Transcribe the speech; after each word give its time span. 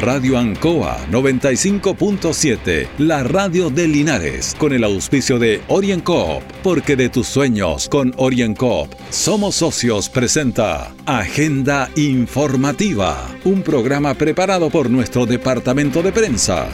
Radio 0.00 0.38
Ancoa 0.38 0.96
95.7, 1.10 2.86
la 2.98 3.24
radio 3.24 3.68
de 3.68 3.88
Linares, 3.88 4.54
con 4.56 4.72
el 4.72 4.84
auspicio 4.84 5.40
de 5.40 5.60
OrienCoop, 5.66 6.40
porque 6.62 6.94
de 6.94 7.08
tus 7.08 7.26
sueños 7.26 7.88
con 7.88 8.14
OrienCoop 8.16 8.94
somos 9.10 9.56
socios 9.56 10.08
presenta 10.08 10.94
Agenda 11.04 11.90
Informativa, 11.96 13.26
un 13.42 13.62
programa 13.62 14.14
preparado 14.14 14.70
por 14.70 14.88
nuestro 14.88 15.26
departamento 15.26 16.00
de 16.00 16.12
prensa. 16.12 16.68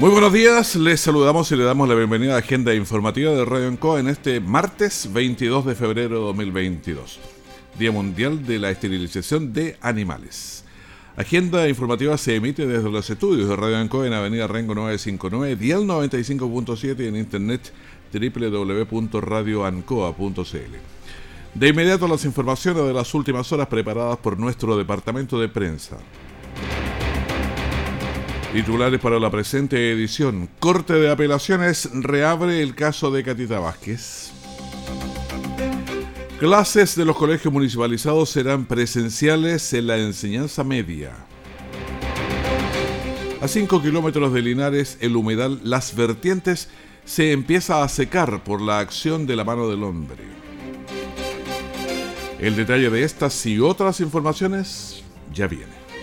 Muy 0.00 0.10
buenos 0.10 0.32
días, 0.32 0.74
les 0.74 0.98
saludamos 0.98 1.52
y 1.52 1.56
le 1.56 1.62
damos 1.62 1.88
la 1.88 1.94
bienvenida 1.94 2.34
a 2.34 2.38
Agenda 2.38 2.74
Informativa 2.74 3.30
de 3.30 3.44
Radio 3.44 3.68
Ancoa 3.68 4.00
en 4.00 4.08
este 4.08 4.40
martes 4.40 5.08
22 5.12 5.66
de 5.66 5.74
febrero 5.76 6.16
de 6.16 6.24
2022. 6.24 7.20
Día 7.78 7.92
Mundial 7.92 8.46
de 8.46 8.58
la 8.58 8.70
Esterilización 8.70 9.52
de 9.52 9.76
Animales. 9.80 10.64
Agenda 11.16 11.68
informativa 11.68 12.16
se 12.16 12.36
emite 12.36 12.66
desde 12.66 12.90
los 12.90 13.10
estudios 13.10 13.46
de 13.48 13.56
Radio 13.56 13.76
Ancoa 13.76 14.06
en 14.06 14.14
Avenida 14.14 14.46
Rengo 14.46 14.74
959, 14.74 15.56
Dial 15.56 15.82
95.7 15.82 17.04
y 17.04 17.08
en 17.08 17.16
internet 17.16 17.72
www.radioancoa.cl. 18.12 20.76
De 21.54 21.68
inmediato 21.68 22.08
las 22.08 22.24
informaciones 22.24 22.84
de 22.84 22.94
las 22.94 23.12
últimas 23.14 23.52
horas 23.52 23.68
preparadas 23.68 24.16
por 24.18 24.38
nuestro 24.38 24.76
departamento 24.76 25.38
de 25.38 25.48
prensa. 25.48 25.98
Titulares 28.52 29.00
para 29.00 29.18
la 29.18 29.30
presente 29.30 29.92
edición. 29.92 30.48
Corte 30.58 30.94
de 30.94 31.10
Apelaciones 31.10 31.90
reabre 31.92 32.62
el 32.62 32.74
caso 32.74 33.10
de 33.10 33.22
Catita 33.22 33.58
Vázquez. 33.58 34.32
Clases 36.42 36.96
de 36.96 37.04
los 37.04 37.16
colegios 37.16 37.54
municipalizados 37.54 38.30
serán 38.30 38.64
presenciales 38.64 39.72
en 39.74 39.86
la 39.86 39.98
enseñanza 39.98 40.64
media. 40.64 41.12
A 43.40 43.46
5 43.46 43.80
kilómetros 43.80 44.32
de 44.32 44.42
Linares, 44.42 44.98
el 45.00 45.14
humedal 45.14 45.60
Las 45.62 45.94
Vertientes 45.94 46.68
se 47.04 47.30
empieza 47.30 47.84
a 47.84 47.88
secar 47.88 48.42
por 48.42 48.60
la 48.60 48.80
acción 48.80 49.24
de 49.24 49.36
la 49.36 49.44
mano 49.44 49.68
del 49.68 49.84
hombre. 49.84 50.24
El 52.40 52.56
detalle 52.56 52.90
de 52.90 53.04
estas 53.04 53.46
y 53.46 53.60
otras 53.60 54.00
informaciones 54.00 55.04
ya 55.32 55.46
viene. 55.46 55.81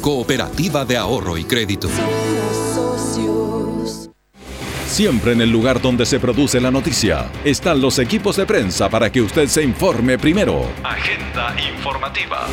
Cooperativa 0.00 0.86
de 0.86 0.96
Ahorro 0.96 1.36
y 1.36 1.44
Crédito. 1.44 1.90
Siempre 4.86 5.32
en 5.32 5.42
el 5.42 5.50
lugar 5.50 5.82
donde 5.82 6.06
se 6.06 6.18
produce 6.18 6.58
la 6.58 6.70
noticia 6.70 7.30
están 7.44 7.82
los 7.82 7.98
equipos 7.98 8.36
de 8.36 8.46
prensa 8.46 8.88
para 8.88 9.12
que 9.12 9.20
usted 9.20 9.46
se 9.46 9.62
informe 9.62 10.16
primero. 10.18 10.64
Agenda 10.82 11.54
informativa. 11.70 12.46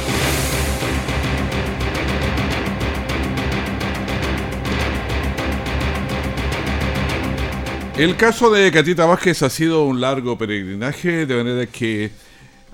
El 7.97 8.17
caso 8.17 8.51
de 8.51 8.69
Catita 8.73 9.05
Vázquez 9.05 9.41
ha 9.41 9.49
sido 9.49 9.85
un 9.85 10.01
largo 10.01 10.37
peregrinaje, 10.37 11.25
de 11.25 11.35
manera 11.35 11.65
que 11.65 12.11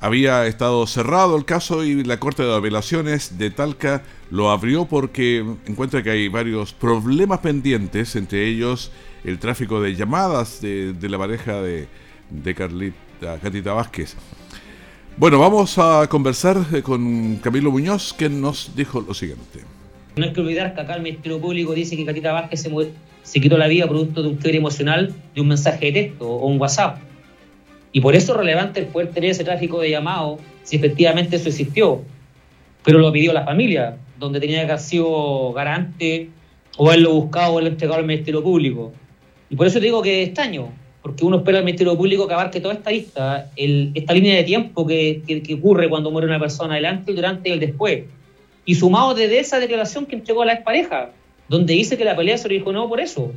había 0.03 0.46
estado 0.47 0.86
cerrado 0.86 1.38
el 1.38 1.46
caso 1.46 1.86
y 1.86 2.03
la 2.03 2.19
Corte 2.19 2.44
de 2.44 2.53
Apelaciones 2.53 3.38
de 3.38 3.50
Talca 3.52 4.03
lo 4.31 4.52
abrió 4.52 4.84
porque 4.84 5.46
encuentra 5.66 6.03
que 6.03 6.09
hay 6.09 6.28
varios 6.28 6.74
problemas 6.74 7.40
pendientes, 7.40 8.18
entre 8.18 8.46
ellos 8.46 8.91
el 9.24 9.40
tráfico 9.40 9.80
de 9.80 9.96
llamadas 9.96 10.59
de, 10.62 10.94
la 11.03 11.18
pareja 11.18 11.62
de, 11.62 11.88
de 12.30 12.53
Carlita, 12.53 13.40
Catita 13.41 13.72
Vázquez. 13.72 14.18
Bueno, 15.16 15.40
vamos 15.40 15.78
a 15.78 16.06
conversar 16.09 16.58
con 16.81 17.38
Camilo 17.38 17.72
Muñoz, 17.72 18.14
que 18.14 18.28
nos 18.28 18.75
dijo 18.75 19.00
lo 19.00 19.14
siguiente. 19.14 19.62
No 20.18 20.25
hay 20.25 20.34
que 20.34 20.41
olvidar 20.41 20.75
que 20.75 20.81
acá 20.81 20.96
el 20.96 21.03
Ministerio 21.03 21.40
Público 21.40 21.74
dice 21.74 21.96
que 21.96 22.03
Catita 22.03 22.34
Vázquez 22.34 22.62
se, 22.62 22.70
se 23.22 23.40
quitó 23.40 23.58
la 23.58 23.70
vida 23.70 23.88
producto 23.88 24.22
de 24.22 24.28
un 24.28 24.35
quiebre 24.35 24.58
emocional 24.58 25.16
de 25.34 25.40
un 25.40 25.47
mensaje 25.47 25.85
de 25.85 25.91
texto 25.94 26.28
o 26.28 26.47
un 26.47 26.59
WhatsApp 26.59 26.97
y 27.94 28.02
por 28.02 28.16
eso 28.16 28.34
es 28.34 28.40
relevante 28.40 28.90
el 28.94 29.09
tener 29.09 29.30
ese 29.30 29.44
tráfico 29.44 29.80
de 29.80 29.92
llamado, 29.92 30.40
si 30.64 30.78
efectivamente 30.78 31.36
eso 31.36 31.48
existió. 31.48 32.02
Pero 32.84 32.98
lo 32.98 33.12
pidió 33.12 33.31
la 33.31 33.46
familia, 33.46 33.98
donde 34.20 34.40
tenía 34.40 34.66
que 34.66 34.72
haber 34.72 34.80
sido 34.80 35.54
garante 35.54 36.30
o 36.76 36.88
haberlo 36.88 37.14
buscado 37.14 37.50
o 37.50 37.53
haberlo 37.53 37.70
entregado 37.70 38.00
al 38.00 38.08
Ministerio 38.08 38.42
Público. 38.42 38.92
Y 39.48 39.56
por 39.56 39.68
eso 39.68 39.78
te 39.80 39.86
digo 39.86 40.02
que 40.02 40.24
es 40.24 40.30
extraño, 40.30 40.74
porque 41.03 41.24
uno 41.24 41.38
espera 41.38 41.59
al 41.59 41.66
Ministerio 41.66 41.96
Público 41.96 42.28
que 42.28 42.34
abarque 42.34 42.59
toda 42.59 42.74
esta 42.74 42.90
lista, 42.90 43.52
esta 43.56 44.14
línea 44.14 44.38
de 44.38 44.44
tiempo 44.44 44.88
que, 44.88 45.22
ocurre 45.56 45.88
cuando 45.88 46.09
muere 46.09 46.28
una 46.28 46.40
persona, 46.40 46.74
adelante, 46.74 47.12
el 47.12 47.16
durante 47.16 47.50
y 47.50 47.52
el 47.52 47.59
después. 47.59 48.06
Y 48.66 48.74
sumado 48.74 49.14
desde 49.14 49.38
esa 49.38 49.59
declaración 49.59 50.08
que 50.08 50.16
entregó 50.16 50.42
a 50.42 50.48
la 50.48 50.53
expareja, 50.53 51.12
donde 51.48 51.74
dice 51.74 51.96
que 51.96 52.06
la 52.06 52.16
pelea 52.16 52.40
se 52.40 52.48
originó 52.48 52.90
por 52.90 53.00
eso, 53.00 53.32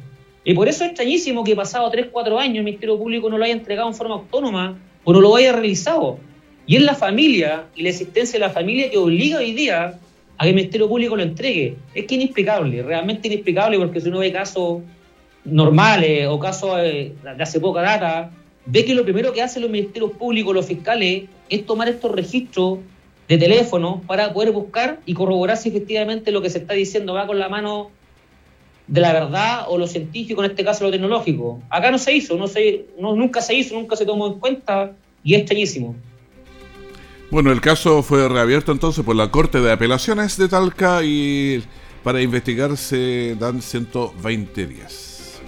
y 0.49 0.55
por 0.55 0.69
eso 0.69 0.85
es 0.85 0.91
extrañísimo 0.91 1.43
que 1.43 1.57
pasado 1.57 1.91
3, 1.91 2.07
4 2.13 2.39
años 2.39 2.59
el 2.59 2.63
Ministerio 2.63 2.97
Público 2.97 3.29
no 3.29 3.37
lo 3.37 3.45
haya 3.45 3.53
entregado 3.53 3.89
en 3.89 3.95
forma 3.95 4.15
autónoma 4.15 4.79
o 5.03 5.13
no 5.13 5.21
lo 5.21 5.35
haya 5.35 5.51
realizado. 5.51 6.21
Y 6.67 6.77
es 6.77 6.83
la 6.83 6.95
familia 6.95 7.65
y 7.75 7.83
la 7.83 7.89
existencia 7.89 8.39
de 8.39 8.47
la 8.47 8.53
familia 8.53 8.89
que 8.89 8.97
obliga 8.97 9.39
hoy 9.39 9.55
día 9.55 9.99
a 10.39 10.43
que 10.45 10.49
el 10.49 10.55
Ministerio 10.55 10.89
Público 10.89 11.17
lo 11.17 11.25
entregue. 11.25 11.75
Es 11.97 12.07
que 12.07 12.15
inexplicable, 12.15 12.81
realmente 12.85 13.27
inexplicable, 13.27 13.77
porque 13.77 14.01
si 14.01 14.09
uno 14.09 14.21
ve 14.21 14.31
casos 14.31 14.83
normales 15.45 16.29
o 16.29 16.39
casos 16.39 16.79
eh, 16.79 17.13
de 17.25 17.43
hace 17.43 17.59
poca 17.59 17.83
data, 17.83 18.31
ve 18.67 18.85
que 18.85 18.95
lo 18.95 19.03
primero 19.03 19.33
que 19.33 19.43
hacen 19.43 19.63
los 19.63 19.71
ministerios 19.73 20.13
públicos, 20.13 20.55
los 20.55 20.67
fiscales, 20.67 21.25
es 21.49 21.67
tomar 21.67 21.89
estos 21.89 22.13
registros 22.13 22.79
de 23.27 23.37
teléfono 23.37 24.01
para 24.07 24.33
poder 24.33 24.53
buscar 24.53 25.01
y 25.07 25.15
corroborar 25.15 25.57
si 25.57 25.71
efectivamente 25.71 26.31
lo 26.31 26.41
que 26.41 26.51
se 26.51 26.59
está 26.59 26.75
diciendo 26.75 27.15
va 27.15 27.27
con 27.27 27.41
la 27.41 27.49
mano 27.49 27.91
de 28.87 29.01
la 29.01 29.13
verdad 29.13 29.65
o 29.69 29.79
lo 29.79 29.87
científico, 29.87 30.45
en 30.45 30.51
este 30.51 30.65
caso 30.65 30.85
lo 30.85 30.91
tecnológico. 30.91 31.61
Acá 31.71 31.91
no 31.91 31.99
se 31.99 32.13
hizo, 32.13 32.37
no 32.37 32.47
se, 32.47 32.87
no, 32.99 33.15
nunca 33.15 33.41
se 33.41 33.55
hizo, 33.55 33.75
nunca 33.75 33.97
se 33.97 34.07
tomó 34.07 34.27
en 34.29 34.39
cuenta 34.39 34.93
y 35.25 35.35
es 35.35 35.41
extrañísimo. 35.41 35.97
Bueno, 37.31 37.51
el 37.51 37.61
caso 37.61 38.03
fue 38.03 38.29
reabierto 38.29 38.71
entonces 38.71 39.05
por 39.05 39.17
la 39.17 39.31
Corte 39.31 39.61
de 39.61 39.73
Apelaciones 39.73 40.37
de 40.37 40.49
Talca 40.49 41.03
y 41.03 41.63
para 42.05 42.23
investigarse 42.23 43.35
dan 43.39 43.61
120 43.61 44.67
días. 44.67 45.43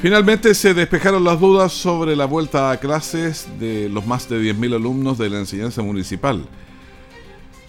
Finalmente 0.00 0.52
se 0.54 0.74
despejaron 0.74 1.24
las 1.24 1.40
dudas 1.40 1.72
sobre 1.72 2.14
la 2.14 2.26
vuelta 2.26 2.72
a 2.72 2.78
clases 2.78 3.48
de 3.58 3.88
los 3.88 4.04
más 4.04 4.28
de 4.28 4.38
10.000 4.38 4.74
alumnos 4.74 5.16
de 5.16 5.30
la 5.30 5.38
enseñanza 5.38 5.80
municipal. 5.82 6.44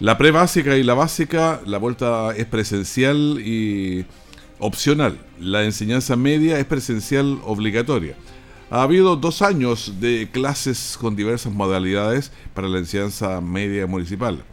La 0.02 0.18
pre-básica 0.18 0.76
y 0.76 0.84
la 0.84 0.94
básica, 0.94 1.62
la 1.66 1.78
vuelta 1.78 2.36
es 2.36 2.46
presencial 2.48 3.40
y 3.40 4.06
opcional. 4.60 5.18
La 5.40 5.64
enseñanza 5.64 6.18
media 6.18 6.60
es 6.60 6.66
presencial 6.66 7.40
obligatoria. 7.46 8.16
Ha 8.70 8.82
habido 8.82 9.16
dos 9.16 9.42
años 9.42 10.02
de 10.02 10.28
clases 10.30 10.98
con 11.00 11.16
diversas 11.16 11.54
modalidades 11.54 12.34
para 12.54 12.68
la 12.68 12.80
enseñanza 12.80 13.40
media 13.40 13.88
municipal. 13.88 14.44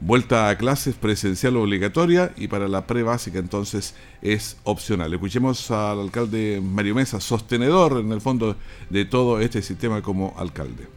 Vuelta 0.00 0.50
a 0.50 0.58
clases 0.58 0.94
presencial 0.96 1.56
obligatoria 1.56 2.32
y 2.36 2.48
para 2.48 2.68
la 2.68 2.86
pre-básica 2.86 3.38
entonces 3.38 3.94
es 4.20 4.58
opcional. 4.64 5.14
Escuchemos 5.14 5.70
al 5.70 5.98
alcalde 5.98 6.60
Mario 6.62 6.96
Mesa, 6.96 7.22
sostenedor 7.22 8.00
en 8.00 8.12
el 8.12 8.20
fondo 8.20 8.54
de 8.90 9.06
todo 9.06 9.40
este 9.40 9.62
sistema 9.62 10.02
como 10.02 10.34
alcalde. 10.36 10.88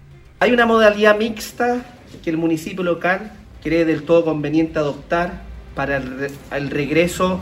Hay 0.42 0.52
una 0.52 0.66
modalidad 0.66 1.18
mixta 1.18 1.86
que 2.22 2.30
el 2.30 2.38
municipio 2.38 2.84
local 2.84 3.32
cree 3.64 3.86
del 3.86 4.04
todo 4.04 4.26
conveniente 4.26 4.80
adoptar 4.80 5.42
para 5.76 5.98
el, 5.98 6.70
regreso 6.70 7.40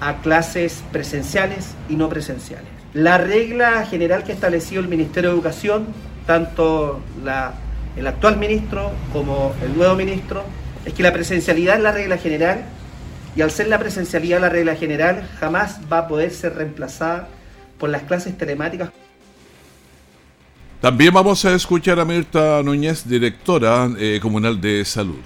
a 0.00 0.16
clases 0.20 0.82
presenciales 0.92 1.74
y 1.88 1.96
no 1.96 2.08
presenciales. 2.08 2.68
La 2.92 3.16
regla 3.16 3.86
general 3.86 4.24
que 4.24 4.32
ha 4.32 4.34
establecido 4.34 4.82
el 4.82 4.88
Ministerio 4.88 5.30
de 5.30 5.36
Educación, 5.36 5.86
tanto 6.26 7.00
el 7.96 8.06
actual 8.06 8.36
ministro 8.36 8.92
como 9.12 9.54
el 9.64 9.76
nuevo 9.76 9.94
ministro, 9.94 10.44
es 10.84 10.92
que 10.92 11.02
la 11.02 11.12
presencialidad 11.12 11.76
es 11.76 11.82
la 11.82 11.92
regla 11.92 12.18
general 12.18 12.64
y 13.34 13.40
al 13.40 13.50
ser 13.50 13.68
la 13.68 13.78
presencialidad 13.78 14.40
la 14.40 14.50
regla 14.50 14.76
general 14.76 15.26
jamás 15.40 15.80
va 15.90 15.98
a 15.98 16.08
poder 16.08 16.30
ser 16.30 16.54
reemplazada 16.54 17.28
por 17.78 17.88
las 17.88 18.02
clases 18.02 18.36
telemáticas. 18.36 18.90
También 20.82 21.14
vamos 21.14 21.44
a 21.44 21.54
escuchar 21.54 22.00
a 22.00 22.04
Mirta 22.04 22.60
Núñez, 22.62 23.08
directora 23.08 23.88
eh, 23.98 24.18
comunal 24.20 24.60
de 24.60 24.84
salud. 24.84 25.22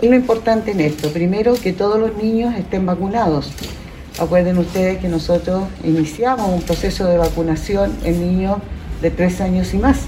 Lo 0.00 0.14
importante 0.14 0.70
en 0.70 0.80
esto, 0.80 1.12
primero 1.12 1.54
que 1.54 1.72
todos 1.72 1.98
los 1.98 2.14
niños 2.22 2.54
estén 2.54 2.86
vacunados. 2.86 3.50
Acuerden 4.20 4.56
ustedes 4.58 4.98
que 4.98 5.08
nosotros 5.08 5.64
iniciamos 5.82 6.48
un 6.50 6.62
proceso 6.62 7.04
de 7.06 7.18
vacunación 7.18 7.92
en 8.04 8.20
niños 8.20 8.58
de 9.02 9.10
tres 9.10 9.40
años 9.40 9.74
y 9.74 9.78
más. 9.78 10.02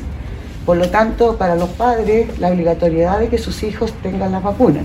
Por 0.65 0.77
lo 0.77 0.91
tanto, 0.91 1.39
para 1.39 1.57
los 1.57 1.71
padres, 1.71 2.39
la 2.39 2.51
obligatoriedad 2.51 3.19
de 3.19 3.27
que 3.27 3.39
sus 3.39 3.65
hijos 3.65 3.93
tengan 4.01 4.31
las 4.31 4.45
vacunas. 4.45 4.85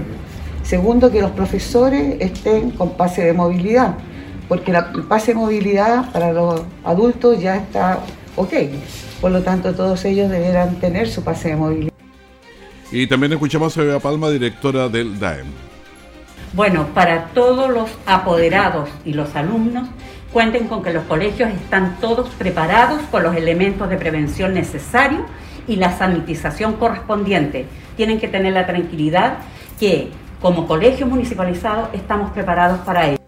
Segundo, 0.63 1.11
que 1.11 1.21
los 1.21 1.31
profesores 1.31 2.15
estén 2.19 2.71
con 2.71 2.93
pase 2.93 3.23
de 3.23 3.33
movilidad, 3.33 3.93
porque 4.49 4.71
el 4.71 5.03
pase 5.03 5.33
de 5.33 5.39
movilidad 5.39 6.11
para 6.13 6.33
los 6.33 6.63
adultos 6.83 7.39
ya 7.39 7.57
está 7.57 7.99
ok. 8.35 8.53
Por 9.21 9.29
lo 9.29 9.43
tanto, 9.43 9.75
todos 9.75 10.03
ellos 10.05 10.31
deberán 10.31 10.79
tener 10.79 11.07
su 11.07 11.23
pase 11.23 11.49
de 11.49 11.57
movilidad. 11.57 11.94
Y 12.97 13.07
también 13.07 13.33
escuchamos 13.33 13.77
a 13.77 13.83
Eva 13.83 13.99
Palma, 13.99 14.29
directora 14.29 14.87
del 14.87 15.19
DAEM. 15.19 15.47
Bueno, 16.53 16.87
para 16.93 17.25
todos 17.33 17.69
los 17.69 17.89
apoderados 18.05 18.89
y 19.03 19.11
los 19.11 19.35
alumnos, 19.35 19.89
cuenten 20.31 20.69
con 20.69 20.81
que 20.81 20.93
los 20.93 21.03
colegios 21.03 21.49
están 21.49 21.99
todos 21.99 22.29
preparados 22.35 23.01
con 23.11 23.23
los 23.23 23.35
elementos 23.35 23.89
de 23.89 23.97
prevención 23.97 24.53
necesarios 24.53 25.23
y 25.67 25.75
la 25.75 25.97
sanitización 25.97 26.75
correspondiente. 26.75 27.65
Tienen 27.97 28.17
que 28.17 28.29
tener 28.29 28.53
la 28.53 28.65
tranquilidad 28.65 29.39
que 29.77 30.11
como 30.39 30.65
colegio 30.65 31.05
municipalizado 31.05 31.89
estamos 31.91 32.31
preparados 32.31 32.79
para 32.85 33.07
ello. 33.07 33.19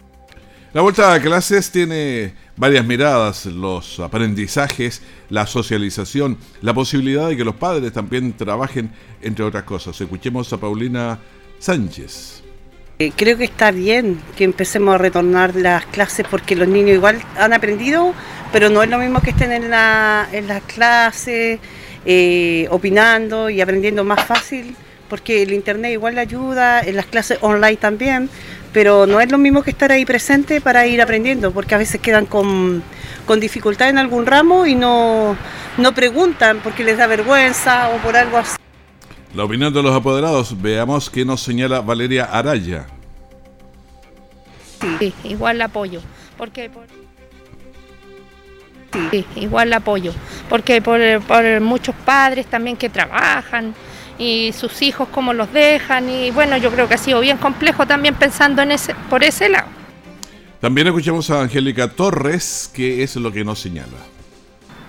La 0.72 0.82
vuelta 0.82 1.14
a 1.14 1.20
clases 1.20 1.70
tiene 1.70 2.36
varias 2.58 2.86
miradas, 2.86 3.46
los 3.46 4.00
aprendizajes, 4.00 5.02
la 5.30 5.46
socialización, 5.46 6.38
la 6.62 6.74
posibilidad 6.74 7.30
de 7.30 7.38
que 7.38 7.46
los 7.46 7.56
padres 7.56 7.94
también 7.94 8.34
trabajen, 8.34 8.92
entre 9.22 9.46
otras 9.46 9.64
cosas. 9.64 10.00
Escuchemos 10.02 10.52
a 10.52 10.58
Paulina 10.58 11.20
Sánchez. 11.60 12.44
Eh, 13.00 13.12
creo 13.16 13.38
que 13.38 13.44
está 13.44 13.70
bien 13.70 14.20
que 14.36 14.44
empecemos 14.44 14.96
a 14.96 14.98
retornar 14.98 15.56
las 15.56 15.86
clases 15.86 16.26
porque 16.30 16.56
los 16.56 16.68
niños 16.68 16.96
igual 16.96 17.22
han 17.38 17.54
aprendido, 17.54 18.14
pero 18.52 18.70
no 18.70 18.82
es 18.82 18.90
lo 18.90 18.98
mismo 18.98 19.22
que 19.22 19.30
estén 19.30 19.52
en, 19.52 19.70
la, 19.70 20.28
en 20.32 20.48
las 20.48 20.64
clases 20.64 21.60
eh, 22.06 22.68
opinando 22.72 23.52
y 23.52 23.62
aprendiendo 23.62 24.04
más 24.04 24.26
fácil, 24.26 24.76
porque 25.10 25.44
el 25.44 25.54
internet 25.54 25.92
igual 25.92 26.18
ayuda, 26.18 26.82
en 26.82 26.96
las 26.96 27.06
clases 27.06 27.38
online 27.42 27.78
también, 27.78 28.32
pero 28.74 29.06
no 29.06 29.20
es 29.20 29.32
lo 29.32 29.38
mismo 29.38 29.64
que 29.64 29.72
estar 29.72 29.92
ahí 29.92 30.06
presente 30.06 30.62
para 30.62 30.86
ir 30.88 31.02
aprendiendo, 31.02 31.52
porque 31.52 31.76
a 31.76 31.78
veces 31.78 32.02
quedan 32.02 32.26
con, 32.26 32.84
con 33.26 33.40
dificultad 33.40 33.90
en 33.90 33.98
algún 33.98 34.26
ramo 34.26 34.66
y 34.66 34.76
no, 34.76 35.36
no 35.78 35.94
preguntan 35.94 36.60
porque 36.64 36.84
les 36.84 36.98
da 36.98 37.08
vergüenza 37.08 37.90
o 37.90 37.98
por 37.98 38.16
algo 38.16 38.38
así. 38.38 38.58
La 39.34 39.44
opinión 39.44 39.74
de 39.74 39.84
los 39.84 39.96
apoderados, 39.96 40.60
veamos 40.60 41.10
qué 41.10 41.24
nos 41.26 41.42
señala 41.42 41.82
Valeria 41.82 42.26
Araya. 42.26 42.88
Sí, 45.00 45.14
igual 45.24 45.58
la 45.58 45.66
apoyo, 45.66 46.02
porque 46.38 46.70
sí, 49.12 49.26
igual 49.36 49.70
la 49.72 49.78
apoyo, 49.78 50.14
porque 50.50 50.82
por, 50.82 51.00
por, 51.22 51.62
muchos 51.62 51.96
padres 52.06 52.46
también 52.46 52.78
que 52.78 52.90
trabajan 52.90 53.76
y 54.18 54.54
sus 54.54 54.82
hijos 54.82 55.08
cómo 55.12 55.34
los 55.34 55.52
dejan 55.54 56.10
y 56.10 56.32
bueno, 56.32 56.58
yo 56.58 56.72
creo 56.72 56.88
que 56.88 56.96
ha 56.96 56.98
sido 56.98 57.20
bien 57.20 57.38
complejo 57.38 57.86
también 57.86 58.16
pensando 58.16 58.62
en 58.62 58.72
ese 58.72 58.96
por 59.10 59.24
ese 59.24 59.50
lado. 59.50 59.68
También 60.60 60.88
escuchamos 60.88 61.30
a 61.30 61.42
Angélica 61.42 61.88
Torres, 61.88 62.70
que 62.74 63.04
es 63.04 63.16
lo 63.16 63.32
que 63.32 63.44
nos 63.44 63.60
señala. 63.60 63.98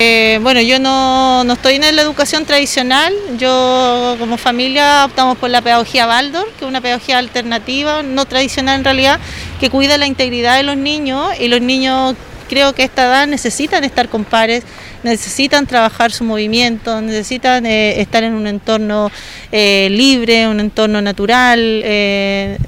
Eh, 0.00 0.38
bueno, 0.42 0.60
yo 0.60 0.78
no, 0.78 1.42
no, 1.42 1.54
estoy 1.54 1.74
en 1.74 1.96
la 1.96 2.02
educación 2.02 2.44
tradicional, 2.46 3.12
yo 3.36 4.14
como 4.20 4.36
familia 4.38 5.04
optamos 5.04 5.36
por 5.36 5.50
la 5.50 5.60
pedagogía 5.60 6.06
Baldor, 6.06 6.46
que 6.52 6.64
es 6.64 6.68
una 6.68 6.80
pedagogía 6.80 7.18
alternativa, 7.18 8.04
no 8.04 8.24
tradicional 8.24 8.78
en 8.78 8.84
realidad, 8.84 9.18
que 9.58 9.70
cuida 9.70 9.98
la 9.98 10.06
integridad 10.06 10.56
de 10.56 10.62
los 10.62 10.76
niños 10.76 11.32
y 11.40 11.48
los 11.48 11.60
niños 11.60 12.14
creo 12.48 12.72
que 12.72 12.82
a 12.82 12.84
esta 12.86 13.06
edad 13.06 13.26
necesitan 13.26 13.84
estar 13.84 14.08
con 14.08 14.24
pares, 14.24 14.64
necesitan 15.02 15.66
trabajar 15.66 16.10
su 16.10 16.24
movimiento, 16.24 17.00
necesitan 17.00 17.66
eh, 17.66 18.00
estar 18.00 18.24
en 18.24 18.34
un 18.34 18.46
entorno 18.46 19.10
eh, 19.52 19.88
libre, 19.90 20.48
un 20.48 20.60
entorno 20.60 21.00
natural, 21.00 21.60
eh, 21.84 22.58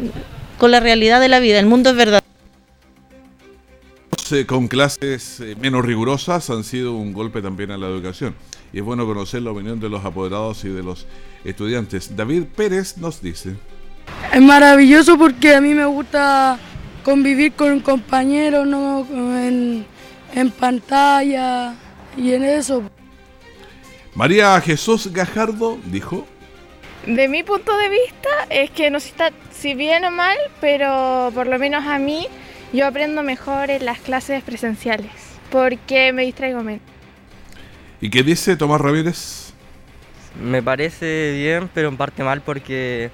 con 0.59 0.71
la 0.71 0.81
realidad 0.81 1.21
de 1.21 1.29
la 1.29 1.41
vida, 1.41 1.59
el 1.59 1.67
mundo 1.67 1.91
es 1.91 1.97
verdad 1.97 2.21
con 4.47 4.69
clases 4.69 5.43
menos 5.61 5.85
rigurosas 5.85 6.51
han 6.51 6.63
sido 6.63 6.95
un 6.95 7.13
golpe 7.13 7.43
también 7.43 7.73
a 7.73 7.77
la 7.77 7.89
educación. 7.89 8.35
Y 8.73 8.79
es 8.79 8.85
bueno 8.85 9.05
conocer 9.05 9.43
la 9.43 9.51
opinión 9.51 9.81
de 9.81 9.89
los 9.89 10.05
apoderados 10.05 10.65
y 10.65 10.69
de 10.69 10.85
los 10.85 11.07
estudiantes. 11.45 12.15
David 12.15 12.45
Pérez 12.55 12.97
nos 12.97 13.21
dice. 13.21 13.57
Es 14.33 14.41
maravilloso 14.41 15.19
porque 15.19 15.55
a 15.55 15.61
mí 15.61 15.75
me 15.75 15.85
gusta 15.85 16.59
convivir 17.03 17.53
con 17.53 17.81
compañeros, 17.81 18.67
¿no? 18.67 19.07
en, 19.11 19.87
en 20.35 20.51
pantalla 20.51 21.75
y 22.17 22.33
en 22.33 22.45
eso. 22.45 22.83
María 24.15 24.61
Jesús 24.61 25.13
Gajardo 25.13 25.79
dijo. 25.87 26.27
De 27.07 27.29
mi 27.29 27.43
punto 27.43 27.77
de 27.79 27.89
vista 27.89 28.29
es 28.51 28.71
que 28.71 28.91
no 28.91 28.99
está 28.99 29.31
si 29.51 29.75
bien 29.75 30.05
o 30.05 30.11
mal, 30.11 30.37
pero 30.61 31.31
por 31.35 31.47
lo 31.47 31.59
menos 31.59 31.87
a 31.87 31.99
mí 31.99 32.27
yo 32.73 32.87
aprendo 32.87 33.23
mejor 33.23 33.71
en 33.71 33.85
las 33.85 33.99
clases 33.99 34.43
presenciales 34.43 35.11
porque 35.51 36.13
me 36.13 36.25
distraigo 36.25 36.63
menos. 36.63 36.83
¿Y 38.01 38.11
qué 38.11 38.23
dice 38.23 38.57
Tomás 38.57 38.81
Ramírez? 38.81 39.53
Me 40.41 40.63
parece 40.63 41.33
bien, 41.35 41.69
pero 41.75 41.89
en 41.89 41.97
parte 41.97 42.23
mal 42.23 42.41
porque 42.41 43.11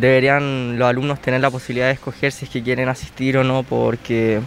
deberían 0.00 0.78
los 0.78 0.88
alumnos 0.88 1.20
tener 1.20 1.40
la 1.40 1.50
posibilidad 1.50 1.86
de 1.86 1.92
escoger 1.92 2.32
si 2.32 2.44
es 2.44 2.50
que 2.50 2.62
quieren 2.62 2.88
asistir 2.88 3.36
o 3.38 3.44
no, 3.44 3.62
porque 3.62 4.40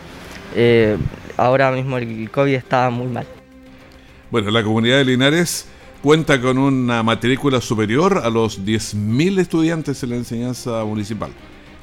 eh, 0.55 0.97
ahora 1.37 1.71
mismo 1.71 1.97
el 1.97 2.29
COVID 2.31 2.53
está 2.53 2.89
muy 2.89 3.07
mal. 3.07 3.25
Bueno, 4.29 4.51
la 4.51 4.63
comunidad 4.63 4.97
de 4.97 5.05
Linares 5.05 5.67
cuenta 6.01 6.39
con 6.41 6.57
una 6.57 7.01
matrícula 7.03 7.61
superior 7.61 8.21
a 8.23 8.29
los 8.29 8.63
10.000 8.65 9.39
estudiantes 9.39 10.03
en 10.03 10.09
la 10.09 10.15
enseñanza 10.17 10.83
municipal. 10.83 11.31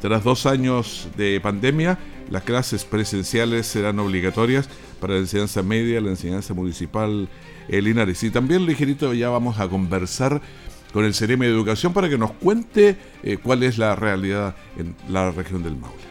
Tras 0.01 0.23
dos 0.23 0.45
años 0.45 1.09
de 1.17 1.41
pandemia, 1.41 1.99
las 2.31 2.43
clases 2.43 2.85
presenciales 2.85 3.67
serán 3.67 3.99
obligatorias 3.99 4.69
para 5.01 5.15
la 5.15 5.21
enseñanza 5.21 5.63
media, 5.63 6.01
la 6.01 6.11
enseñanza 6.11 6.53
municipal 6.53 7.29
en 7.69 7.85
Linares. 7.85 8.23
Y 8.23 8.31
también, 8.31 8.67
ligerito, 8.67 9.15
ya 9.15 9.31
vamos 9.31 9.59
a 9.59 9.69
conversar 9.69 10.43
con 10.95 11.05
el 11.05 11.13
CEREME 11.13 11.47
de 11.47 11.53
Educación 11.53 11.93
para 11.93 12.09
que 12.09 12.17
nos 12.17 12.31
cuente 12.31 12.97
eh, 13.25 13.37
cuál 13.43 13.65
es 13.65 13.79
la 13.79 13.97
realidad 13.97 14.55
en 14.79 14.95
la 15.09 15.33
región 15.33 15.65
del 15.65 15.77
Maule. 15.77 16.05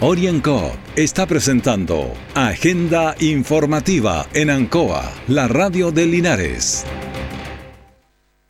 Orienco 0.00 0.72
está 0.94 1.26
presentando 1.26 2.14
Agenda 2.36 3.16
Informativa 3.18 4.24
en 4.32 4.50
Ancoa, 4.50 5.12
la 5.26 5.48
radio 5.48 5.90
de 5.90 6.06
Linares. 6.06 6.86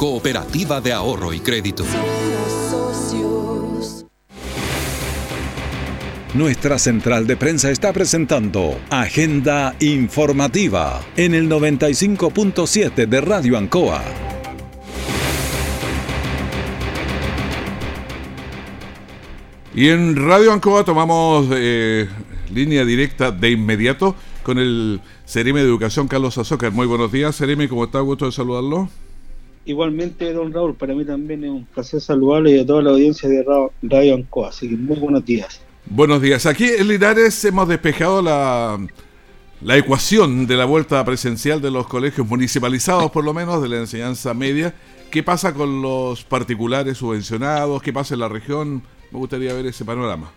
cooperativa 0.00 0.80
de 0.80 0.94
ahorro 0.94 1.34
y 1.34 1.40
crédito. 1.40 1.84
Nuestra 6.32 6.78
central 6.78 7.26
de 7.26 7.36
prensa 7.36 7.70
está 7.70 7.92
presentando 7.92 8.80
Agenda 8.88 9.76
Informativa 9.78 11.02
en 11.18 11.34
el 11.34 11.50
95.7 11.50 13.06
de 13.06 13.20
Radio 13.20 13.58
Ancoa. 13.58 14.02
Y 19.74 19.90
en 19.90 20.16
Radio 20.16 20.54
Ancoa 20.54 20.82
tomamos 20.82 21.46
eh, 21.52 22.08
línea 22.50 22.86
directa 22.86 23.32
de 23.32 23.50
inmediato 23.50 24.16
con 24.44 24.58
el 24.58 25.02
Cerime 25.26 25.60
de 25.60 25.66
Educación 25.66 26.08
Carlos 26.08 26.38
Azócar. 26.38 26.72
Muy 26.72 26.86
buenos 26.86 27.12
días, 27.12 27.36
Cerime, 27.36 27.68
¿cómo 27.68 27.84
está? 27.84 28.00
Gusto 28.00 28.24
de 28.24 28.32
saludarlo. 28.32 28.88
Igualmente, 29.64 30.32
don 30.32 30.52
Raúl, 30.52 30.74
para 30.74 30.94
mí 30.94 31.04
también 31.04 31.44
es 31.44 31.50
un 31.50 31.64
placer 31.66 32.00
saludarlo 32.00 32.50
y 32.50 32.58
a 32.58 32.66
toda 32.66 32.82
la 32.82 32.90
audiencia 32.90 33.28
de 33.28 33.44
Radio 33.82 34.14
Ancoa. 34.14 34.48
Así 34.48 34.68
que 34.68 34.76
muy 34.76 34.98
buenos 34.98 35.24
días. 35.24 35.60
Buenos 35.86 36.22
días. 36.22 36.46
Aquí 36.46 36.66
en 36.66 36.88
Linares 36.88 37.44
hemos 37.44 37.68
despejado 37.68 38.22
la, 38.22 38.78
la 39.62 39.76
ecuación 39.76 40.46
de 40.46 40.56
la 40.56 40.64
vuelta 40.64 41.04
presencial 41.04 41.60
de 41.60 41.70
los 41.70 41.86
colegios 41.86 42.26
municipalizados, 42.26 43.10
por 43.10 43.24
lo 43.24 43.34
menos, 43.34 43.62
de 43.62 43.68
la 43.68 43.76
enseñanza 43.76 44.32
media, 44.34 44.74
¿Qué 45.10 45.24
pasa 45.24 45.52
con 45.52 45.82
los 45.82 46.22
particulares 46.22 46.98
subvencionados? 46.98 47.82
¿Qué 47.82 47.92
pasa 47.92 48.14
en 48.14 48.20
la 48.20 48.28
región? 48.28 48.80
Me 49.10 49.18
gustaría 49.18 49.52
ver 49.52 49.66
ese 49.66 49.84
panorama. 49.84 50.30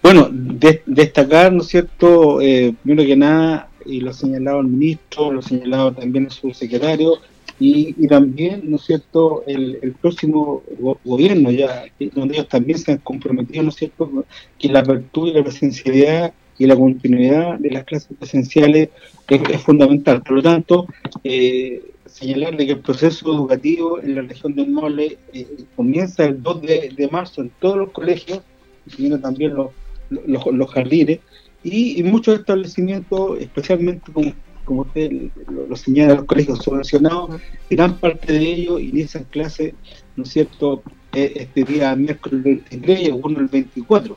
Bueno, 0.00 0.28
destacar, 0.30 1.52
¿no 1.52 1.62
es 1.62 1.68
cierto? 1.68 2.40
Eh, 2.40 2.72
primero 2.84 3.04
que 3.04 3.16
nada, 3.16 3.68
y 3.84 4.00
lo 4.00 4.10
ha 4.10 4.12
señalado 4.12 4.60
el 4.60 4.68
ministro, 4.68 5.32
lo 5.32 5.40
ha 5.40 5.42
señalado 5.42 5.92
también 5.92 6.26
el 6.26 6.30
subsecretario, 6.30 7.18
y, 7.62 7.94
y 7.96 8.08
también, 8.08 8.68
¿no 8.68 8.76
es 8.76 8.82
cierto?, 8.82 9.44
el, 9.46 9.94
próximo 10.00 10.64
gobierno, 11.04 11.50
ya 11.52 11.84
donde 12.12 12.34
ellos 12.34 12.48
también 12.48 12.76
se 12.76 12.92
han 12.92 12.98
comprometido, 12.98 13.62
¿no 13.62 13.68
es 13.68 13.76
cierto?, 13.76 14.24
que 14.58 14.68
la 14.68 14.80
apertura 14.80 15.30
y 15.30 15.34
la 15.34 15.44
presencialidad 15.44 16.34
y 16.58 16.66
la 16.66 16.74
continuidad 16.74 17.60
de 17.60 17.70
las 17.70 17.84
clases 17.84 18.16
presenciales 18.18 18.88
es, 19.28 19.62
fundamental. 19.62 20.22
Por 20.22 20.32
lo 20.32 20.42
tanto, 20.42 20.86
eh, 21.22 21.82
señalarle 22.06 22.66
que 22.66 22.72
el 22.72 22.80
proceso 22.80 23.32
educativo 23.32 24.00
en 24.00 24.16
la 24.16 24.22
región 24.22 24.56
del 24.56 24.68
Maule 24.68 25.18
eh, 25.32 25.46
comienza 25.76 26.24
el 26.24 26.42
2 26.42 26.62
de, 26.62 27.08
marzo 27.12 27.42
en 27.42 27.52
todos 27.60 27.76
los 27.76 27.90
colegios, 27.92 28.42
incluyendo 28.86 29.20
también 29.20 29.54
los, 29.54 29.70
los, 30.10 30.70
jardines, 30.72 31.20
y, 31.62 32.02
muchos 32.02 32.40
establecimientos, 32.40 33.38
especialmente 33.40 34.10
como, 34.12 34.32
como 34.64 34.82
usted 34.82 35.10
lo, 35.48 35.76
señala, 35.76 36.14
los 36.14 36.24
colegios 36.24 36.58
subvencionados, 36.60 37.40
gran 37.68 37.98
parte 37.98 38.32
de 38.32 38.40
ellos 38.40 38.80
inician 38.80 39.24
clases, 39.30 39.74
¿no 40.16 40.24
es 40.24 40.30
cierto?, 40.30 40.82
eh, 41.14 41.32
este 41.36 41.64
día 41.64 41.94
miércoles 41.94 42.42
23 42.42 43.00
y 43.02 43.06
algunos 43.06 43.42
el 43.42 43.48
24. 43.48 44.16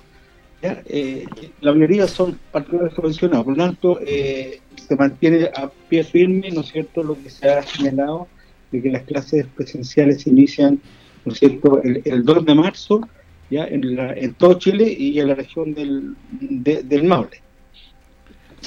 Eh, 0.61 1.25
la 1.61 1.73
mayoría 1.73 2.07
son 2.07 2.39
particulares 2.51 2.93
subvencionados, 2.95 3.45
por 3.45 3.57
lo 3.57 3.63
tanto, 3.63 3.99
eh, 4.01 4.61
se 4.75 4.95
mantiene 4.95 5.49
a 5.55 5.69
pie 5.89 6.03
firme, 6.03 6.49
¿no 6.51 6.61
es 6.61 6.67
cierto?, 6.67 7.03
lo 7.03 7.21
que 7.21 7.29
se 7.29 7.49
ha 7.49 7.61
señalado 7.63 8.27
de 8.71 8.81
que 8.81 8.89
las 8.89 9.03
clases 9.03 9.45
presenciales 9.55 10.21
se 10.21 10.29
inician, 10.29 10.79
¿no 11.23 11.33
es 11.33 11.39
cierto?, 11.39 11.81
el, 11.83 12.23
2 12.23 12.45
de 12.45 12.55
marzo, 12.55 13.01
ya 13.49 13.65
en, 13.65 13.95
la, 13.95 14.13
en 14.13 14.33
todo 14.33 14.55
Chile 14.55 14.95
y 14.97 15.19
en 15.19 15.27
la 15.27 15.35
región 15.35 15.73
del, 15.73 16.15
del 16.31 17.03
Maule. 17.03 17.44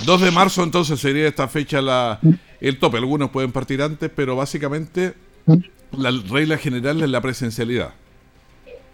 2 0.04 0.20
de 0.20 0.30
marzo 0.30 0.62
entonces 0.62 1.00
sería 1.00 1.28
esta 1.28 1.48
fecha 1.48 1.80
la, 1.80 2.20
el 2.60 2.78
tope. 2.78 2.98
Algunos 2.98 3.30
pueden 3.30 3.52
partir 3.52 3.82
antes, 3.82 4.10
pero 4.14 4.36
básicamente 4.36 5.14
la 5.96 6.10
regla 6.28 6.58
general 6.58 7.02
es 7.02 7.08
la 7.08 7.20
presencialidad. 7.20 7.94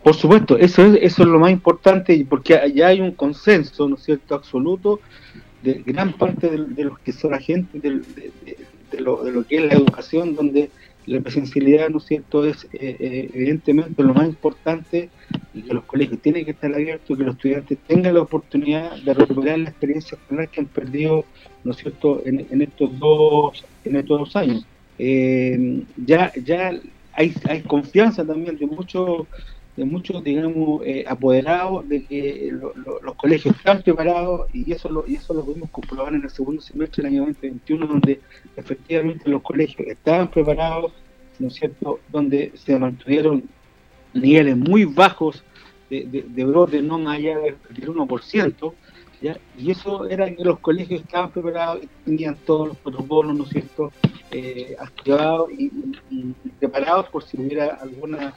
Por 0.03 0.15
supuesto, 0.15 0.59
eso 0.59 0.85
es, 0.85 0.99
eso 1.01 1.23
es 1.23 1.29
lo 1.29 1.39
más 1.39 1.51
importante 1.51 2.27
porque 2.29 2.61
ya 2.75 2.89
hay 2.89 3.01
un 3.01 3.13
consenso, 3.13 3.89
¿no 3.89 3.97
es 3.97 4.03
cierto?, 4.03 4.35
absoluto 4.35 5.01
de 5.63 5.83
gran 5.87 6.13
parte 6.13 6.51
de, 6.51 6.85
los 6.85 6.99
que 6.99 7.13
son 7.13 7.33
agentes 7.33 7.81
de, 7.81 7.91
de, 7.91 9.01
lo, 9.01 9.25
de, 9.25 9.33
lo, 9.33 9.47
que 9.47 9.57
es 9.57 9.63
la 9.65 9.73
educación, 9.73 10.37
donde 10.37 10.71
la 11.07 11.21
presencialidad, 11.21 11.89
¿no 11.91 11.99
es 11.99 12.05
cierto?, 12.05 12.45
es 12.45 12.65
eh, 12.73 12.97
eh, 12.99 13.31
evidentemente 13.35 14.03
lo 14.03 14.15
más 14.15 14.27
importante 14.27 15.11
y 15.53 15.63
que 15.63 15.75
los 15.75 15.85
colegios 15.85 16.21
tienen 16.21 16.45
que 16.45 16.53
estar 16.53 16.73
abiertos 16.73 17.17
que 17.17 17.25
los 17.25 17.35
estudiantes 17.37 17.79
tengan 17.87 18.15
la 18.15 18.23
oportunidad 18.23 18.97
de 19.03 19.15
recuperar 19.15 19.59
la 19.59 19.71
experiencia 19.71 20.17
escolar 20.17 20.49
que 20.49 20.61
han 20.61 20.67
perdido, 20.67 21.25
¿no 21.63 21.73
cierto?, 21.73 22.23
en, 22.25 22.47
en 22.51 22.63
estos 22.63 22.99
dos 22.99 23.65
en 23.85 23.97
estos 23.97 24.19
dos 24.19 24.37
años. 24.37 24.67
Eh, 24.99 25.83
ya 25.97 26.33
ya 26.45 26.73
hay, 27.13 27.35
hay 27.49 27.63
confianza 27.63 28.25
también 28.25 28.57
de 28.57 28.67
muchos 28.67 29.27
de 29.77 29.85
muchos, 29.85 30.23
digamos, 30.23 30.83
eh, 30.85 31.05
apoderados 31.07 31.89
de 31.89 32.05
que 32.05 32.53
los 33.03 33.15
colegios 33.17 33.57
están 33.57 33.83
preparados 33.83 34.49
y 34.55 34.71
eso 34.73 34.89
lo, 34.89 35.05
y 35.07 35.17
eso 35.17 35.35
lo 35.35 35.45
pudimos 35.45 35.71
comprobar 35.71 36.15
en 36.15 36.23
el 36.23 36.31
segundo 36.31 36.63
semestre 36.63 37.03
del 37.03 37.13
año 37.13 37.27
2021, 37.27 37.87
donde 37.87 38.21
efectivamente 38.57 39.29
los 39.29 39.43
colegios 39.43 39.89
estaban 39.89 40.31
preparados, 40.31 40.93
¿no 41.39 41.49
es 41.49 41.55
cierto?, 41.55 41.99
donde 42.11 42.53
se 42.55 42.79
mantuvieron 42.79 43.45
niveles 44.13 44.57
muy 44.57 44.85
bajos 44.85 45.43
de, 45.91 46.05
de, 46.05 46.23
de 46.23 46.45
brote, 46.45 46.81
no 46.81 46.99
más 46.99 47.19
allá 47.19 47.39
del, 47.39 47.57
1%, 47.77 48.73
¿ya? 49.23 49.39
y 49.59 49.73
eso 49.73 50.09
era 50.09 50.33
que 50.33 50.45
los 50.45 50.61
colegios 50.61 51.01
estaban 51.01 51.33
preparados 51.33 51.83
y 51.83 51.89
tenían 52.05 52.37
todos 52.47 52.69
los 52.69 52.77
protocolos, 52.77 53.37
¿no 53.37 53.43
es 53.43 53.51
cierto?, 53.51 53.93
eh, 54.31 54.77
activados 54.79 55.49
y 55.53 55.71
preparados 56.59 57.09
por 57.09 57.23
si 57.23 57.41
hubiera 57.41 57.75
alguna 57.75 58.35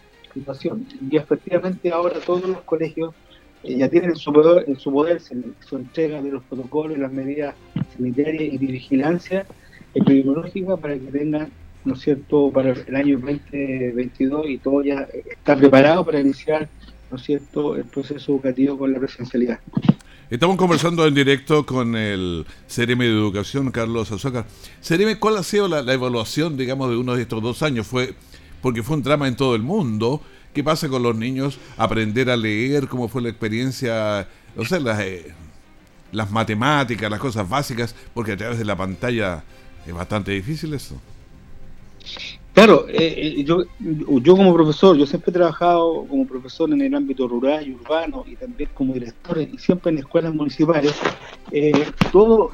y 1.09 1.17
efectivamente 1.17 1.91
ahora 1.91 2.19
todos 2.19 2.47
los 2.47 2.61
colegios 2.61 3.13
eh, 3.63 3.77
ya 3.77 3.89
tienen 3.89 4.11
en 4.11 4.15
su 4.15 4.31
poder, 4.31 4.65
su, 5.21 5.75
entrega 5.77 6.21
de 6.21 6.31
los 6.31 6.43
protocolos, 6.43 6.97
las 6.97 7.11
medidas 7.11 7.55
sanitarias 7.95 8.53
y 8.53 8.57
de 8.57 8.67
vigilancia 8.67 9.45
epidemiológica 9.93 10.77
para 10.77 10.93
que 10.93 11.07
tengan, 11.11 11.49
¿no 11.85 11.93
es 11.93 12.01
cierto?, 12.01 12.51
para 12.51 12.71
el 12.71 12.95
año 12.95 13.19
2022 13.19 14.49
y 14.49 14.57
todo 14.59 14.83
ya 14.83 15.07
está 15.29 15.55
preparado 15.55 16.05
para 16.05 16.19
iniciar, 16.19 16.69
¿no 17.09 17.17
es 17.17 17.23
cierto?, 17.23 17.75
el 17.75 17.85
proceso 17.85 18.33
educativo 18.33 18.77
con 18.77 18.93
la 18.93 18.99
presencialidad. 18.99 19.59
Estamos 20.29 20.57
conversando 20.57 21.07
en 21.07 21.13
directo 21.13 21.65
con 21.65 21.95
el 21.95 22.45
CRM 22.67 22.99
de 22.99 23.07
Educación, 23.07 23.71
Carlos 23.71 24.11
Azúcar. 24.11 24.45
CRM, 24.85 25.17
¿cuál 25.19 25.37
ha 25.37 25.43
sido 25.43 25.69
la, 25.69 25.81
la, 25.81 25.93
evaluación, 25.93 26.57
digamos, 26.57 26.89
de 26.89 26.97
uno 26.97 27.15
de 27.15 27.21
estos 27.21 27.41
dos 27.41 27.63
años? 27.63 27.87
¿Fue 27.87 28.13
porque 28.61 28.83
fue 28.83 28.97
un 28.97 29.03
drama 29.03 29.27
en 29.27 29.35
todo 29.35 29.55
el 29.55 29.61
mundo. 29.61 30.21
¿Qué 30.53 30.63
pasa 30.63 30.89
con 30.89 31.03
los 31.03 31.15
niños? 31.15 31.59
Aprender 31.77 32.29
a 32.29 32.37
leer, 32.37 32.87
cómo 32.87 33.07
fue 33.07 33.21
la 33.21 33.29
experiencia, 33.29 34.27
o 34.55 34.65
sea, 34.65 34.79
las, 34.79 34.99
eh, 35.01 35.33
las 36.11 36.31
matemáticas, 36.31 37.09
las 37.11 37.19
cosas 37.19 37.47
básicas, 37.47 37.95
porque 38.13 38.33
a 38.33 38.37
través 38.37 38.57
de 38.57 38.65
la 38.65 38.75
pantalla 38.75 39.43
es 39.85 39.93
bastante 39.93 40.31
difícil 40.31 40.73
eso. 40.73 40.99
Claro, 42.57 42.87
eh, 42.89 43.35
eh, 43.37 43.43
yo, 43.43 43.65
yo 43.79 44.35
como 44.35 44.51
profesor, 44.51 44.97
yo 44.97 45.05
siempre 45.05 45.29
he 45.29 45.33
trabajado 45.33 46.05
como 46.05 46.25
profesor 46.25 46.67
en 46.71 46.81
el 46.81 46.95
ámbito 46.95 47.27
rural 47.27 47.67
y 47.67 47.75
urbano 47.75 48.23
y 48.25 48.35
también 48.35 48.71
como 48.73 48.95
director 48.95 49.37
y 49.37 49.59
siempre 49.59 49.91
en 49.91 49.99
escuelas 49.99 50.33
municipales. 50.33 50.95
Eh, 51.51 51.85
todos 52.11 52.51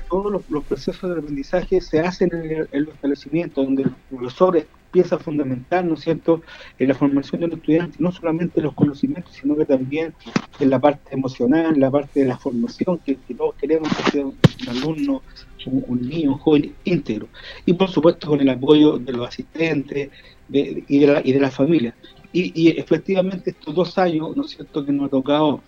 los, 0.50 0.64
procesos 0.66 1.10
de 1.10 1.22
aprendizaje 1.22 1.80
se 1.80 2.02
hacen 2.02 2.30
en, 2.34 2.68
en 2.70 2.84
los 2.84 2.96
establecimientos 2.96 3.64
donde 3.64 3.84
los 3.84 3.94
profesores 4.10 4.66
pieza 4.94 5.18
fundamental, 5.18 5.88
¿no 5.88 5.96
es 5.96 6.02
cierto?, 6.02 6.42
en 6.80 6.88
la 6.88 6.94
formación 6.94 7.42
de 7.42 7.48
los 7.48 7.58
estudiantes, 7.58 8.00
no 8.00 8.12
solamente 8.12 8.62
los 8.62 8.74
conocimientos, 8.74 9.34
sino 9.34 9.58
que 9.58 9.66
también 9.66 10.14
en 10.60 10.70
la 10.70 10.80
parte 10.80 11.16
emocional, 11.16 11.74
en 11.74 11.82
la 11.82 11.92
parte 11.92 12.22
de 12.22 12.28
la 12.28 12.38
formación, 12.38 13.00
que, 13.00 13.18
todos 13.36 13.56
queremos 13.56 13.90
que 13.90 14.12
sea 14.12 14.26
un, 14.26 14.38
alumno, 14.70 15.22
un, 15.66 16.08
niño, 16.08 16.34
un 16.34 16.38
joven 16.38 16.74
íntegro. 16.86 17.28
Y 17.66 17.74
por 17.74 17.90
supuesto 17.90 18.28
con 18.28 18.40
el 18.40 18.50
apoyo 18.50 19.00
de 19.00 19.12
los 19.12 19.28
asistentes 19.28 20.12
y, 20.50 21.00
de 21.00 21.08
la, 21.08 21.22
y 21.24 21.34
de 21.34 21.40
la 21.40 21.50
familia. 21.50 21.96
Y, 22.32 22.52
y 22.56 22.80
efectivamente 22.80 23.50
estos 23.50 23.74
dos 23.74 23.98
años, 23.98 24.38
¿no 24.38 24.46
es 24.46 24.52
cierto?, 24.52 24.86
que 24.86 24.92
nos 24.92 25.08
ha 25.08 25.10
tocado 25.10 25.62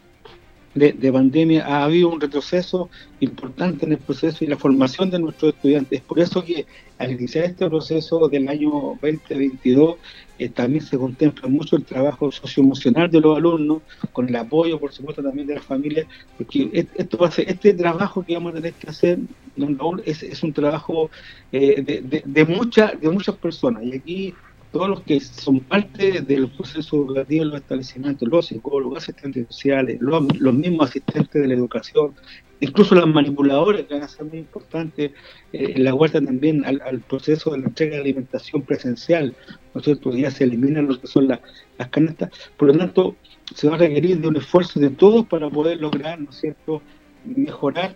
de, 0.75 1.12
pandemia 1.12 1.65
ha 1.65 1.86
habido 1.86 2.10
un 2.10 2.20
retroceso 2.20 2.89
importante 3.22 3.86
en 3.86 3.94
el 3.94 3.98
proceso 3.98 4.44
y 4.44 4.48
la 4.48 4.58
formación 4.58 5.10
de 5.10 5.20
nuestros 5.20 5.53
estudiantes. 5.53 6.01
Por 6.01 6.20
eso 6.20 6.44
que 6.44 6.65
al 6.98 7.12
iniciar 7.12 7.46
este 7.46 7.67
proceso 7.70 8.27
del 8.27 8.48
año 8.50 8.70
2022 9.01 9.96
eh, 10.38 10.50
también 10.50 10.84
se 10.84 10.98
contempla 10.98 11.48
mucho 11.48 11.77
el 11.77 11.86
trabajo 11.86 12.29
socioemocional 12.29 13.10
de 13.10 13.22
los 13.22 13.38
alumnos, 13.38 13.84
con 14.12 14.27
el 14.27 14.36
apoyo, 14.36 14.77
por 14.77 14.91
supuesto, 14.91 15.24
también 15.24 15.48
de 15.48 15.55
las 15.55 15.63
familias, 15.63 16.08
porque 16.38 16.88
esto 16.96 17.17
va 17.17 17.29
a 17.29 17.32
ser, 17.32 17.50
este 17.50 17.74
trabajo 17.74 18.24
que 18.24 18.34
vamos 18.34 18.51
a 18.51 18.55
tener 18.55 18.74
que 18.74 18.89
hacer, 18.89 19.20
es, 20.05 20.24
es 20.24 20.44
un 20.44 20.51
trabajo 20.51 21.10
eh, 21.53 21.82
de, 21.82 22.01
de, 22.01 22.22
de, 22.25 22.44
de 23.01 23.10
muchas 23.10 23.36
personas. 23.36 23.82
Y 23.84 23.96
aquí 23.96 24.34
todos 24.75 24.89
los 24.89 25.01
que 25.03 25.22
son 25.22 25.62
parte 25.62 26.20
del 26.20 26.50
proceso 26.50 26.98
educativo 26.98 27.44
en 27.44 27.50
los 27.51 27.62
establecimientos, 27.62 28.27
los 28.27 28.48
psicólogos, 28.48 29.03
asistentes 29.03 29.48
sociales, 29.48 30.00
los, 30.01 30.22
mismos 30.53 30.89
asistentes 30.89 31.41
de 31.41 31.48
la 31.48 31.53
educación, 31.53 32.13
incluso 32.60 32.94
las 32.94 33.08
manipuladoras 33.08 33.84
que 33.84 33.94
van 33.94 34.03
a 34.03 34.10
ser 34.10 34.25
muy 34.25 34.39
importantes 34.39 35.12
eh, 35.53 35.74
en 35.77 35.82
la 35.82 35.94
vuelta 35.94 36.20
también 36.20 36.65
al, 36.65 37.00
proceso 37.00 37.51
de 37.51 37.60
la 37.60 37.67
entrega 37.67 37.96
de 37.96 38.01
alimentación 38.01 38.63
presencial, 38.63 39.34
¿no 39.74 39.79
es 39.79 39.86
cierto? 39.86 40.12
Ya 40.12 40.29
se 40.29 40.44
eliminan 40.44 40.88
lo 40.88 41.00
que 41.00 41.08
son 41.08 41.29
las 41.29 41.39
canastas, 41.89 42.32
por 42.58 42.67
lo 42.67 42.77
tanto 42.77 43.15
se 43.55 43.70
va 43.70 43.75
a 43.75 43.77
requerir 43.77 44.20
de 44.20 44.27
un 44.27 44.36
esfuerzo 44.36 44.82
de 44.82 44.89
todos 44.89 45.25
para 45.25 45.50
poder 45.50 45.79
lograr, 45.79 46.20
¿no 46.20 46.32
es 46.32 46.36
cierto?, 46.36 46.82
mejorar 47.24 47.96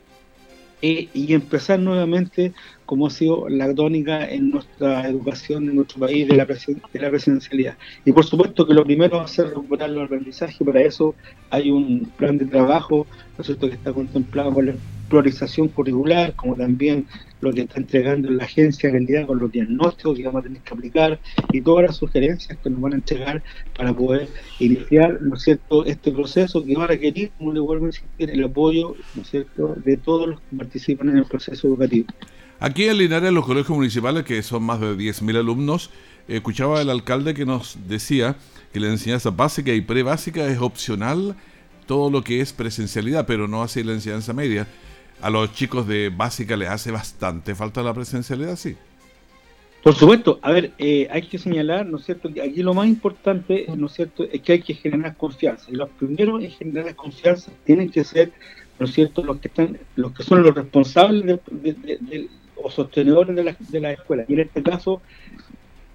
eh, 0.82 1.10
y 1.14 1.34
empezar 1.34 1.80
nuevamente 1.80 2.54
como 2.86 3.08
ha 3.08 3.10
sido 3.10 3.48
la 3.50 3.74
tónica 3.74 4.28
en 4.28 4.50
nuestra 4.50 5.08
educación 5.08 5.70
en 5.70 5.76
nuestro 5.76 6.00
país 6.00 6.28
de 6.28 6.36
la, 6.36 6.46
de 6.46 7.00
la 7.00 7.10
presidencialidad. 7.10 7.78
Y 8.06 8.12
por 8.12 8.26
supuesto 8.26 8.66
que 8.66 8.74
lo 8.74 8.84
primero 8.84 9.18
va 9.18 9.26
a 9.26 9.28
ser 9.28 9.48
recuperar 9.50 9.90
los 9.90 10.06
aprendizajes, 10.06 10.58
para 10.66 10.82
eso 10.82 11.16
hay 11.50 11.70
un 11.70 12.12
plan 12.18 12.38
de 12.38 12.46
trabajo 12.46 13.06
¿no 13.38 13.42
es 13.42 13.46
cierto? 13.46 13.68
que 13.68 13.76
está 13.76 13.94
contemplado 13.94 14.54
con 14.54 14.66
la 14.68 14.74
priorización 15.10 15.68
curricular, 15.68 16.36
como 16.36 16.56
también 16.56 17.08
lo 17.42 17.52
que 17.52 17.62
está 17.62 17.80
entregando 17.80 18.30
la 18.30 18.44
agencia 18.44 18.88
en 18.88 18.94
realidad 18.94 19.28
con 19.28 19.40
los 19.40 19.52
diagnósticos 19.52 20.18
que 20.18 20.24
vamos 20.26 20.42
a 20.42 20.44
tener 20.44 20.62
que 20.62 20.74
aplicar 20.74 21.20
y 21.52 21.62
todas 21.62 21.88
las 21.88 21.98
sugerencias 21.98 22.58
que 22.58 22.70
nos 22.70 22.82
van 22.82 22.94
a 22.94 22.96
entregar 22.96 23.44
para 23.76 23.94
poder 23.94 24.28
iniciar 24.60 25.22
¿no 25.22 25.36
es 25.36 25.44
cierto? 25.44 25.86
este 25.86 26.12
proceso 26.12 26.64
que 26.64 26.76
va 26.76 26.86
a 26.86 26.88
requerir, 26.88 27.32
como 27.38 27.54
le 27.54 27.60
vuelvo 27.60 27.86
a 27.86 27.90
insistir, 27.90 28.30
el 28.30 28.44
apoyo 28.44 28.96
¿no 29.16 29.22
es 29.22 29.30
cierto? 29.30 29.76
de 29.84 29.98
todos 29.98 30.30
los 30.30 30.40
que 30.42 30.58
participan 30.58 31.10
en 31.10 31.18
el 31.18 31.26
proceso 31.26 31.68
educativo. 31.68 32.08
Aquí 32.62 32.86
en 32.86 32.98
Linares, 32.98 33.32
los 33.32 33.46
colegios 33.46 33.78
municipales, 33.78 34.26
que 34.26 34.44
son 34.44 34.64
más 34.64 34.82
de 34.82 34.98
10.000 34.98 35.38
alumnos, 35.38 35.92
escuchaba 36.28 36.82
al 36.82 36.90
alcalde 36.90 37.34
que 37.34 37.46
nos 37.46 37.78
decía 37.88 38.36
que 38.74 38.82
la 38.82 38.88
enseñanza 38.88 39.30
básica 39.30 39.72
y 39.74 39.80
pre-básica 39.80 40.46
es 40.46 40.60
opcional 40.60 41.36
todo 41.86 42.12
lo 42.12 42.22
que 42.22 42.42
es 42.42 42.54
presencialidad, 42.54 43.26
pero 43.26 43.48
no 43.48 43.64
así 43.64 43.82
la 43.82 43.94
enseñanza 43.94 44.34
media. 44.34 44.68
A 45.22 45.30
los 45.30 45.52
chicos 45.54 45.88
de 45.88 46.10
básica 46.10 46.56
les 46.56 46.70
hace 46.70 46.92
bastante 46.92 47.54
falta 47.54 47.84
la 47.84 47.94
presencialidad, 47.94 48.56
sí. 48.56 48.76
Por 49.84 49.96
supuesto, 49.96 50.40
a 50.42 50.52
ver, 50.52 50.72
eh, 50.78 51.08
hay 51.10 51.22
que 51.24 51.38
señalar, 51.38 51.86
¿no 51.86 51.98
es 51.98 52.06
cierto?, 52.06 52.34
que 52.34 52.42
aquí 52.42 52.64
lo 52.64 52.74
más 52.74 52.88
importante, 52.88 53.66
¿no 53.76 53.88
es 53.88 53.94
cierto?, 53.94 54.26
es 54.26 54.42
que 54.42 54.54
hay 54.54 54.62
que 54.62 54.74
generar 54.74 55.16
confianza. 55.16 55.72
Y 55.72 55.76
los 55.76 55.90
primeros 55.90 56.44
en 56.44 56.52
generar 56.52 56.96
confianza 56.96 57.52
tienen 57.66 57.90
que 57.90 58.04
ser, 58.04 58.32
¿no 58.78 58.86
es 58.86 58.94
cierto?, 58.94 59.24
los 59.24 59.38
que 59.40 59.48
están, 59.48 59.78
los 59.96 60.12
que 60.14 60.24
son 60.24 60.44
los 60.44 60.54
responsables 60.54 61.40
o 62.56 62.70
sostenedores 62.70 63.36
de 63.36 63.44
la, 63.44 63.56
de 63.58 63.80
la 63.80 63.92
escuela. 63.94 64.26
Y 64.28 64.34
en 64.34 64.40
este 64.42 64.62
caso, 64.64 65.02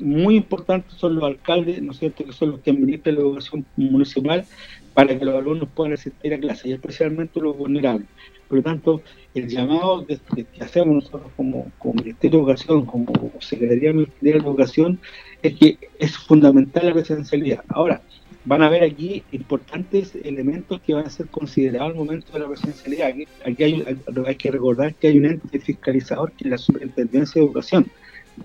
muy 0.04 0.36
importantes 0.36 0.94
son 0.94 1.14
los 1.16 1.24
alcaldes, 1.24 1.82
¿no 1.82 1.92
es 1.92 1.98
cierto?, 1.98 2.24
que 2.24 2.32
son 2.32 2.50
los 2.52 2.60
que 2.60 2.70
administran 2.70 3.14
la 3.14 3.22
educación 3.22 3.64
municipal 3.76 4.44
para 4.92 5.18
que 5.18 5.24
los 5.24 5.34
alumnos 5.34 5.68
puedan 5.74 5.94
asistir 5.94 6.34
a 6.34 6.38
clases, 6.38 6.66
y 6.66 6.72
especialmente 6.72 7.40
los 7.40 7.56
vulnerables. 7.56 8.06
Por 8.46 8.58
lo 8.58 8.62
tanto, 8.62 9.02
el 9.34 9.48
llamado 9.48 10.06
que, 10.06 10.20
hacemos 10.60 10.94
nosotros 10.94 11.32
como, 11.36 11.72
Ministerio 11.94 12.38
de 12.38 12.44
Educación, 12.44 12.84
como 12.84 13.32
Secretaría 13.40 13.92
de 13.92 14.30
Educación, 14.30 15.00
es 15.42 15.54
que 15.54 15.78
es 15.98 16.16
fundamental 16.16 16.86
la 16.86 16.92
presencialidad. 16.92 17.64
Ahora, 17.68 18.02
van 18.44 18.62
a 18.62 18.66
haber 18.66 18.84
aquí 18.84 19.22
importantes 19.32 20.14
elementos 20.22 20.80
que 20.82 20.92
van 20.92 21.06
a 21.06 21.10
ser 21.10 21.26
considerados 21.28 21.90
al 21.90 21.96
momento 21.96 22.32
de 22.32 22.40
la 22.40 22.48
presencialidad. 22.48 23.08
Aquí, 23.46 23.64
hay, 23.64 23.84
hay, 24.26 24.36
que 24.36 24.50
recordar 24.50 24.94
que 24.94 25.08
hay 25.08 25.18
un 25.18 25.26
ente 25.26 25.58
fiscalizador 25.58 26.32
que 26.32 26.44
es 26.44 26.50
la 26.50 26.58
Superintendencia 26.58 27.40
de 27.40 27.46
Educación, 27.46 27.90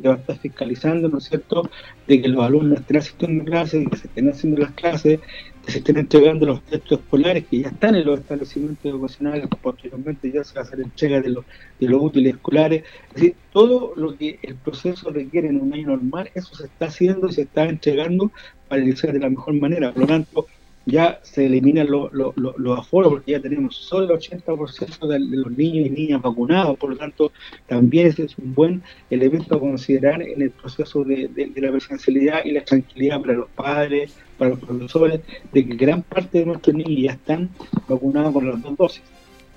que 0.01 0.07
va 0.07 0.15
a 0.15 0.17
estar 0.17 0.37
fiscalizando, 0.37 1.09
¿no 1.09 1.17
es 1.17 1.25
cierto?, 1.25 1.69
de 2.07 2.21
que 2.21 2.27
los 2.27 2.43
alumnos 2.43 2.79
estén 2.79 2.97
asistiendo 2.97 3.43
a 3.43 3.45
clases, 3.45 3.87
que 3.89 3.97
se 3.97 4.07
estén 4.07 4.29
haciendo 4.29 4.61
las 4.61 4.71
clases, 4.71 5.19
que 5.65 5.71
se 5.71 5.77
estén 5.79 5.97
entregando 5.97 6.45
los 6.45 6.61
textos 6.63 6.99
escolares 6.99 7.45
que 7.47 7.61
ya 7.61 7.67
están 7.69 7.95
en 7.95 8.05
los 8.05 8.19
establecimientos 8.19 8.85
educacionales, 8.85 9.47
posteriormente 9.61 10.31
ya 10.31 10.43
se 10.43 10.55
va 10.55 10.61
a 10.61 10.63
hacer 10.63 10.79
entrega 10.79 11.21
de 11.21 11.29
los, 11.29 11.45
de 11.79 11.87
los 11.87 12.01
útiles 12.01 12.35
escolares. 12.35 12.83
Es 13.09 13.13
decir, 13.15 13.35
todo 13.51 13.93
lo 13.95 14.17
que 14.17 14.39
el 14.41 14.55
proceso 14.55 15.09
requiere 15.09 15.49
en 15.49 15.61
un 15.61 15.73
año 15.73 15.87
normal, 15.87 16.31
eso 16.33 16.55
se 16.55 16.65
está 16.65 16.85
haciendo 16.85 17.27
y 17.27 17.33
se 17.33 17.43
está 17.43 17.65
entregando 17.65 18.31
para 18.67 18.81
iniciar 18.81 19.13
de 19.13 19.19
la 19.19 19.29
mejor 19.29 19.53
manera. 19.55 19.91
Por 19.91 20.01
lo 20.01 20.07
tanto, 20.07 20.47
ya 20.89 21.19
se 21.23 21.45
eliminan 21.45 21.87
los 21.89 22.79
aforos 22.79 23.13
porque 23.13 23.31
ya 23.31 23.39
tenemos 23.39 23.75
solo 23.75 24.13
el 24.13 24.19
80% 24.19 25.07
de, 25.07 25.19
los 25.19 25.51
niños 25.51 25.87
y 25.87 25.89
niñas 25.89 26.21
vacunados, 26.21 26.77
por 26.77 26.91
lo 26.91 26.97
tanto 26.97 27.31
también 27.67 28.07
ese 28.07 28.23
es 28.23 28.37
un 28.37 28.53
buen 28.53 28.83
elemento 29.09 29.55
a 29.55 29.59
considerar 29.59 30.21
en 30.21 30.41
el 30.41 30.51
proceso 30.51 31.03
de, 31.03 31.29
la 31.55 31.71
presencialidad 31.71 32.43
y 32.45 32.51
la 32.51 32.63
tranquilidad 32.63 33.21
para 33.21 33.33
los 33.33 33.49
padres, 33.49 34.13
para 34.37 34.51
los 34.51 34.59
profesores, 34.59 35.21
de 35.51 35.67
que 35.67 35.75
gran 35.75 36.01
parte 36.01 36.39
de 36.39 36.45
nuestros 36.45 36.75
niños 36.75 37.03
ya 37.03 37.11
están 37.11 37.49
vacunados 37.87 38.33
con 38.33 38.49
las 38.49 38.61
dos 38.61 38.77
dosis. 38.77 39.03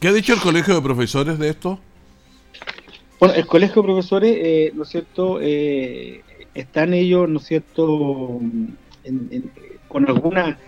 ¿Qué 0.01 0.09
ha 0.09 0.13
dicho 0.13 0.35
el 0.35 0.41
Colegio 0.41 0.75
de 0.75 0.83
Profesores 0.83 1.39
de 1.39 1.49
esto? 1.49 1.79
Bueno, 3.21 3.35
el 3.35 3.47
Colegio 3.47 3.83
de 3.83 3.87
Profesores, 3.87 4.37
eh, 4.37 4.73
¿no 4.75 4.83
es 4.83 4.89
cierto?, 4.89 5.39
eh, 5.41 6.23
están 6.55 6.93
ellos, 6.93 7.29
¿no 7.29 7.39
es 7.39 7.45
cierto?, 7.45 8.41
con 9.89 10.09
alguna 10.09 10.59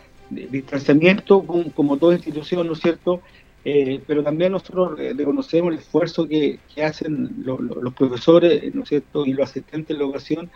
distanciamiento 0.51 1.43
como, 1.43 1.97
toda 1.97 2.15
institución, 2.15 2.67
¿no 2.67 2.75
es 2.75 2.81
cierto? 2.81 3.21
Eh, 3.65 4.01
pero 4.07 4.23
también 4.23 4.53
nosotros 4.53 4.99
reconocemos 4.99 5.73
el 5.73 5.79
esfuerzo 5.79 6.29
que, 6.29 6.59
hacen 6.85 7.45
los 7.45 7.95
profesores, 7.95 8.75
¿no 8.75 8.83
es 8.83 8.89
cierto?, 8.89 9.25
y 9.25 9.33
los 9.33 9.49
asistentes 9.49 9.89
de 9.89 9.95
la 9.95 10.05
educación 10.05 10.51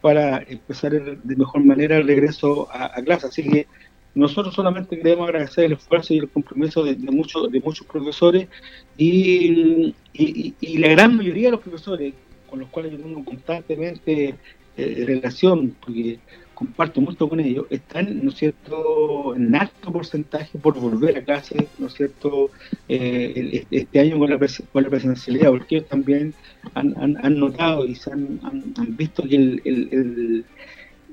para 0.00 0.42
empezar 0.42 0.92
de 0.92 1.36
mejor 1.36 1.64
manera 1.64 1.96
el 1.96 2.06
regreso 2.06 2.68
a, 2.70 2.90
clase. 3.02 3.26
Así 3.26 3.42
que 3.42 3.66
nosotros 4.14 4.54
solamente 4.54 4.98
queremos 4.98 5.28
agradecer 5.28 5.64
el 5.64 5.72
esfuerzo 5.72 6.14
y 6.14 6.18
el 6.18 6.28
compromiso 6.28 6.84
de, 6.84 6.94
muchos 6.96 7.50
de 7.50 7.60
muchos 7.60 7.86
profesores 7.86 8.48
y, 8.96 9.94
y, 10.12 10.78
la 10.78 10.88
gran 10.88 11.16
mayoría 11.16 11.48
de 11.48 11.52
los 11.52 11.60
profesores 11.60 12.12
con 12.48 12.60
los 12.60 12.68
cuales 12.68 12.92
yo 12.92 12.98
tengo 12.98 13.24
constantemente 13.24 14.34
eh, 14.76 15.04
relación, 15.06 15.74
porque 15.82 16.18
comparto 16.54 17.00
mucho 17.00 17.28
con 17.28 17.40
ellos, 17.40 17.66
están, 17.70 18.24
¿no 18.24 18.30
es 18.30 18.36
cierto?, 18.36 19.34
en 19.36 19.54
alto 19.54 19.92
porcentaje 19.92 20.58
por 20.58 20.78
volver 20.78 21.18
a 21.18 21.24
clase, 21.24 21.68
¿no 21.78 21.88
es 21.88 21.94
cierto?, 21.94 22.50
eh, 22.88 23.66
este 23.70 24.00
año 24.00 24.18
con 24.18 24.30
la, 24.30 24.38
con 24.38 24.82
la 24.82 24.88
presencialidad, 24.88 25.50
porque 25.50 25.76
ellos 25.76 25.88
también 25.88 26.34
han, 26.74 26.94
han, 26.96 27.38
notado 27.38 27.86
y 27.86 27.94
se 27.94 28.12
han, 28.12 28.40
han, 28.44 28.96
visto 28.96 29.22
que 29.24 29.36
el, 29.36 30.44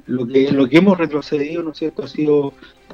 lo 0.08 0.28
que 0.28 0.52
lo 0.52 0.68
que 0.68 0.78
hemos 0.78 0.98
retrocedido, 0.98 1.64
¿no 1.64 1.72
es 1.72 1.78
cierto?, 1.78 2.04
ha 2.04 2.08
sido 2.08 2.54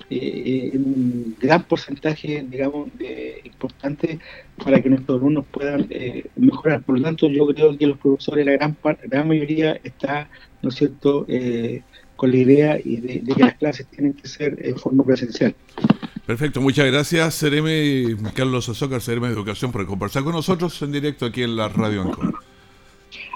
eh, 0.09 0.71
un 0.73 1.35
gran 1.39 1.63
porcentaje, 1.63 2.45
digamos, 2.47 2.89
de, 2.97 3.41
importante 3.43 4.19
para 4.63 4.81
que 4.81 4.89
nuestros 4.89 5.19
alumnos 5.19 5.45
puedan 5.49 5.87
eh, 5.89 6.25
mejorar. 6.35 6.81
Por 6.83 6.97
lo 6.97 7.03
tanto, 7.03 7.27
yo 7.29 7.47
creo 7.47 7.77
que 7.77 7.87
los 7.87 7.97
profesores, 7.97 8.45
la 8.45 8.53
gran, 8.53 8.75
parte, 8.75 9.07
la 9.07 9.17
gran 9.17 9.27
mayoría, 9.27 9.79
está, 9.83 10.29
¿no 10.61 10.69
es 10.69 10.75
cierto?, 10.75 11.25
eh, 11.27 11.81
con 12.17 12.31
la 12.31 12.37
idea 12.37 12.79
y 12.83 12.97
de, 12.97 13.23
que 13.23 13.39
las 13.41 13.55
clases 13.55 13.87
tienen 13.87 14.13
que 14.13 14.27
ser 14.27 14.57
en 14.61 14.75
forma 14.77 15.05
presencial. 15.05 15.55
Perfecto, 16.25 16.59
muchas 16.59 16.87
gracias, 16.87 17.35
Sereme 17.35 18.17
Carlos 18.33 18.67
Azócar, 18.67 18.99
Sereme 18.99 19.27
de 19.27 19.33
Educación, 19.33 19.71
por 19.71 19.85
conversar 19.85 20.23
con 20.23 20.33
nosotros 20.33 20.81
en 20.81 20.91
directo 20.91 21.25
aquí 21.25 21.43
en 21.43 21.55
la 21.55 21.69
Radio 21.69 22.01
Ancor. 22.01 22.35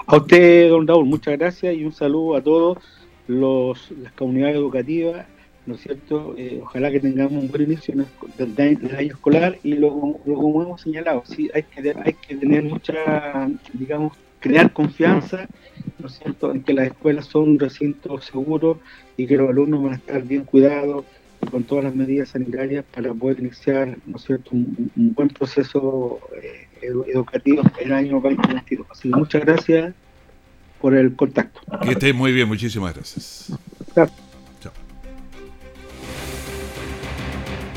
A 0.06 0.16
usted, 0.16 0.68
don 0.68 0.86
Raúl, 0.86 1.06
muchas 1.06 1.38
gracias 1.38 1.74
y 1.74 1.84
un 1.84 1.92
saludo 1.92 2.36
a 2.36 2.42
todos 2.42 2.78
los, 3.28 3.90
las 3.92 4.12
comunidades 4.12 4.56
educativas, 4.56 5.26
¿no 5.64 5.76
es 5.76 5.80
cierto? 5.80 6.34
Eh, 6.36 6.60
ojalá 6.62 6.90
que 6.90 7.00
tengamos 7.00 7.32
un 7.32 7.48
buen 7.48 7.62
inicio 7.62 7.94
del, 8.36 8.54
del 8.54 8.96
año 8.96 9.12
escolar 9.14 9.58
y 9.62 9.74
lo, 9.74 9.90
como 9.90 10.62
hemos 10.62 10.82
señalado, 10.82 11.22
sí, 11.24 11.48
hay 11.54 11.62
que, 11.62 11.94
hay 12.04 12.14
que 12.14 12.34
tener 12.34 12.64
mucha, 12.64 13.48
digamos, 13.72 14.12
crear 14.42 14.72
confianza, 14.72 15.48
¿no 15.98 16.08
es 16.08 16.18
cierto?, 16.18 16.52
en 16.52 16.62
que 16.62 16.74
las 16.74 16.88
escuelas 16.88 17.26
son 17.26 17.50
un 17.50 17.58
recinto 17.58 18.20
seguro 18.20 18.80
y 19.16 19.26
que 19.26 19.36
los 19.36 19.48
alumnos 19.48 19.82
van 19.84 19.92
a 19.92 19.96
estar 19.96 20.22
bien 20.22 20.44
cuidados 20.44 21.04
con 21.50 21.64
todas 21.64 21.84
las 21.84 21.94
medidas 21.94 22.30
sanitarias 22.30 22.84
para 22.94 23.14
poder 23.14 23.40
iniciar, 23.40 23.96
¿no 24.04 24.16
es 24.16 24.24
cierto?, 24.24 24.50
un, 24.52 24.90
buen 24.94 25.28
proceso 25.28 26.20
eh, 26.42 26.68
educativo 26.82 27.62
en 27.78 27.86
el 27.86 27.92
año 27.92 28.20
2022. 28.20 28.86
Así 28.90 29.10
que 29.10 29.16
muchas 29.16 29.42
gracias 29.42 29.94
por 30.80 30.94
el 30.94 31.14
contacto. 31.14 31.60
Que 31.82 31.92
esté 31.92 32.12
muy 32.12 32.32
bien, 32.32 32.48
muchísimas 32.48 32.94
gracias. 32.94 33.52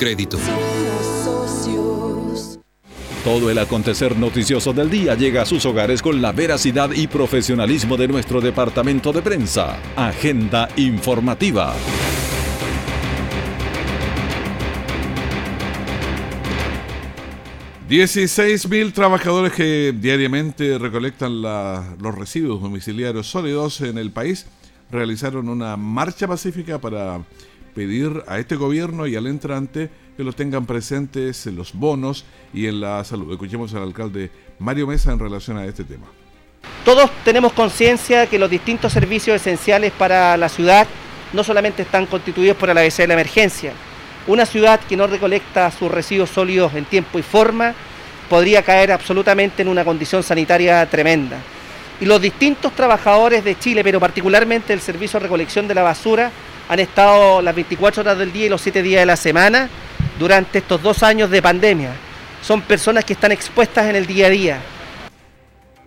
crédito. 0.00 0.38
Todo 3.22 3.50
el 3.50 3.58
acontecer 3.58 4.16
noticioso 4.16 4.72
del 4.72 4.88
día 4.88 5.14
llega 5.14 5.42
a 5.42 5.44
sus 5.44 5.66
hogares 5.66 6.00
con 6.00 6.22
la 6.22 6.32
veracidad 6.32 6.90
y 6.92 7.06
profesionalismo 7.06 7.98
de 7.98 8.08
nuestro 8.08 8.40
departamento 8.40 9.12
de 9.12 9.20
prensa. 9.20 9.78
Agenda 9.96 10.70
informativa. 10.76 11.74
16.000 17.90 18.92
trabajadores 18.94 19.52
que 19.52 19.92
diariamente 19.94 20.78
recolectan 20.78 21.42
los 21.42 22.14
residuos 22.14 22.62
domiciliarios 22.62 23.26
sólidos 23.26 23.82
en 23.82 23.98
el 23.98 24.12
país 24.12 24.46
realizaron 24.90 25.50
una 25.50 25.76
marcha 25.76 26.26
pacífica 26.26 26.80
para 26.80 27.20
pedir 27.74 28.22
a 28.26 28.38
este 28.38 28.56
gobierno 28.56 29.06
y 29.06 29.16
al 29.16 29.26
entrante 29.26 29.90
que 30.16 30.24
los 30.24 30.36
tengan 30.36 30.66
presentes 30.66 31.46
en 31.46 31.56
los 31.56 31.72
bonos 31.72 32.24
y 32.52 32.66
en 32.66 32.80
la 32.80 33.02
salud. 33.04 33.32
Escuchemos 33.32 33.72
al 33.74 33.82
alcalde 33.82 34.30
Mario 34.58 34.86
Mesa 34.86 35.12
en 35.12 35.18
relación 35.18 35.56
a 35.56 35.64
este 35.64 35.84
tema. 35.84 36.06
Todos 36.84 37.10
tenemos 37.24 37.52
conciencia 37.52 38.26
que 38.26 38.38
los 38.38 38.50
distintos 38.50 38.92
servicios 38.92 39.36
esenciales 39.36 39.92
para 39.92 40.36
la 40.36 40.48
ciudad 40.48 40.86
no 41.32 41.44
solamente 41.44 41.82
están 41.82 42.06
constituidos 42.06 42.56
por 42.56 42.74
la 42.74 42.80
ABC 42.80 42.96
de 42.98 43.06
la 43.06 43.14
emergencia, 43.14 43.72
Una 44.26 44.44
ciudad 44.44 44.80
que 44.80 44.96
no 44.96 45.06
recolecta 45.06 45.70
sus 45.70 45.90
residuos 45.90 46.28
sólidos 46.28 46.74
en 46.74 46.84
tiempo 46.84 47.18
y 47.18 47.22
forma 47.22 47.74
podría 48.28 48.62
caer 48.62 48.92
absolutamente 48.92 49.62
en 49.62 49.68
una 49.68 49.84
condición 49.84 50.22
sanitaria 50.22 50.84
tremenda. 50.86 51.38
Y 52.00 52.04
los 52.04 52.20
distintos 52.20 52.72
trabajadores 52.72 53.42
de 53.42 53.58
Chile, 53.58 53.82
pero 53.82 53.98
particularmente 53.98 54.72
el 54.72 54.80
Servicio 54.80 55.18
de 55.18 55.24
Recolección 55.24 55.66
de 55.66 55.74
la 55.74 55.82
Basura, 55.82 56.30
han 56.70 56.78
estado 56.78 57.42
las 57.42 57.52
24 57.52 58.02
horas 58.02 58.16
del 58.16 58.32
día 58.32 58.46
y 58.46 58.48
los 58.48 58.60
7 58.60 58.80
días 58.84 59.02
de 59.02 59.06
la 59.06 59.16
semana 59.16 59.68
durante 60.20 60.58
estos 60.58 60.80
dos 60.80 61.02
años 61.02 61.28
de 61.28 61.42
pandemia. 61.42 61.96
Son 62.42 62.62
personas 62.62 63.04
que 63.04 63.14
están 63.14 63.32
expuestas 63.32 63.90
en 63.90 63.96
el 63.96 64.06
día 64.06 64.28
a 64.28 64.30
día. 64.30 64.62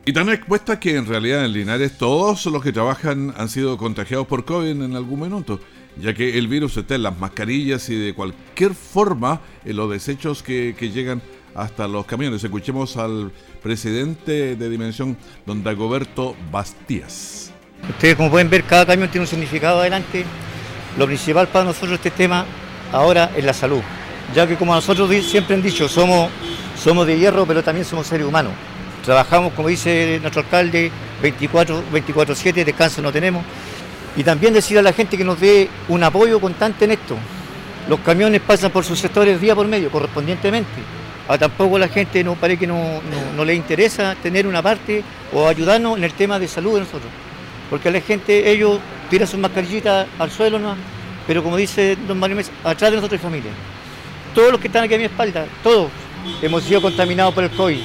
Y 0.05 0.11
tan 0.11 0.27
expuestas 0.27 0.79
que 0.79 0.97
en 0.97 1.05
realidad 1.05 1.45
en 1.45 1.53
Linares 1.53 1.97
todos 1.97 2.45
los 2.47 2.61
que 2.61 2.73
trabajan 2.73 3.33
han 3.37 3.47
sido 3.47 3.77
contagiados 3.77 4.27
por 4.27 4.43
COVID 4.43 4.71
en 4.71 4.93
algún 4.97 5.21
minuto, 5.21 5.61
ya 5.95 6.13
que 6.13 6.37
el 6.37 6.49
virus 6.49 6.75
está 6.75 6.95
en 6.95 7.03
las 7.03 7.17
mascarillas 7.17 7.87
y 7.89 7.95
de 7.95 8.13
cualquier 8.13 8.73
forma 8.73 9.39
en 9.63 9.77
los 9.77 9.89
desechos 9.89 10.43
que, 10.43 10.75
que 10.77 10.89
llegan 10.89 11.21
hasta 11.55 11.87
los 11.87 12.05
camiones. 12.05 12.43
Escuchemos 12.43 12.97
al 12.97 13.31
presidente 13.61 14.57
de 14.57 14.69
Dimensión, 14.69 15.15
don 15.45 15.63
Dagoberto 15.63 16.35
Bastías. 16.51 17.53
Ustedes 17.89 18.17
como 18.17 18.29
pueden 18.29 18.49
ver, 18.49 18.65
cada 18.65 18.85
camión 18.85 19.09
tiene 19.09 19.23
un 19.23 19.27
significado 19.29 19.79
adelante. 19.79 20.25
Lo 20.97 21.05
principal 21.05 21.47
para 21.47 21.65
nosotros 21.65 21.93
este 21.93 22.11
tema 22.11 22.45
ahora 22.91 23.31
es 23.35 23.43
la 23.43 23.53
salud, 23.53 23.81
ya 24.33 24.47
que 24.47 24.55
como 24.55 24.75
nosotros 24.75 25.09
siempre 25.25 25.55
han 25.55 25.61
dicho, 25.61 25.89
somos, 25.89 26.29
somos 26.81 27.07
de 27.07 27.17
hierro, 27.17 27.45
pero 27.45 27.63
también 27.63 27.85
somos 27.85 28.07
seres 28.07 28.25
humanos. 28.25 28.53
Trabajamos, 29.03 29.53
como 29.53 29.67
dice 29.67 30.19
nuestro 30.21 30.41
alcalde, 30.43 30.91
24-7, 31.21 32.63
descanso 32.63 33.01
no 33.01 33.11
tenemos. 33.11 33.43
Y 34.15 34.23
también 34.23 34.53
decir 34.53 34.77
a 34.77 34.81
la 34.81 34.93
gente 34.93 35.17
que 35.17 35.23
nos 35.23 35.39
dé 35.39 35.69
un 35.89 36.03
apoyo 36.03 36.39
constante 36.39 36.85
en 36.85 36.91
esto. 36.91 37.17
Los 37.89 37.99
camiones 37.99 38.41
pasan 38.41 38.71
por 38.71 38.85
sus 38.85 38.99
sectores 38.99 39.41
día 39.41 39.55
por 39.55 39.67
medio, 39.67 39.91
correspondientemente 39.91 40.93
a 41.27 41.37
tampoco 41.37 41.79
la 41.79 41.87
gente 41.87 42.23
no 42.23 42.35
parece 42.35 42.59
que 42.59 42.67
no, 42.67 43.01
le 43.45 43.55
interesa 43.55 44.15
tener 44.21 44.45
una 44.45 44.61
parte 44.61 45.03
o 45.33 45.47
ayudarnos 45.47 45.97
en 45.97 46.03
el 46.03 46.13
tema 46.13 46.39
de 46.39 46.47
salud 46.47 46.73
de 46.73 46.79
nosotros. 46.81 47.11
Porque 47.69 47.89
la 47.89 48.01
gente, 48.01 48.51
ellos 48.51 48.79
tiran 49.09 49.27
sus 49.27 49.39
mascarillitas 49.39 50.07
al 50.19 50.31
suelo, 50.31 50.59
¿no? 50.59 50.75
pero 51.27 51.43
como 51.43 51.57
dice 51.57 51.97
don 52.07 52.19
Mario 52.19 52.35
Mesa, 52.35 52.51
atrás 52.63 52.91
de 52.91 52.97
nosotros 52.97 53.19
hay 53.19 53.23
familia. 53.23 53.51
Todos 54.35 54.51
los 54.51 54.59
que 54.59 54.67
están 54.67 54.83
aquí 54.83 54.95
a 54.95 54.97
mi 54.97 55.03
espalda, 55.05 55.45
todos 55.61 55.89
hemos 56.41 56.63
sido 56.63 56.81
contaminados 56.81 57.33
por 57.33 57.43
el 57.43 57.51
COVID. 57.51 57.79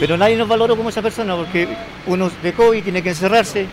Pero 0.00 0.16
nadie 0.16 0.36
nos 0.36 0.48
valoró 0.48 0.76
como 0.76 0.88
esa 0.88 1.02
persona 1.02 1.36
porque 1.36 1.68
uno 2.06 2.30
de 2.42 2.52
COVID 2.52 2.82
tiene 2.82 3.02
que 3.02 3.10
encerrarse 3.10 3.66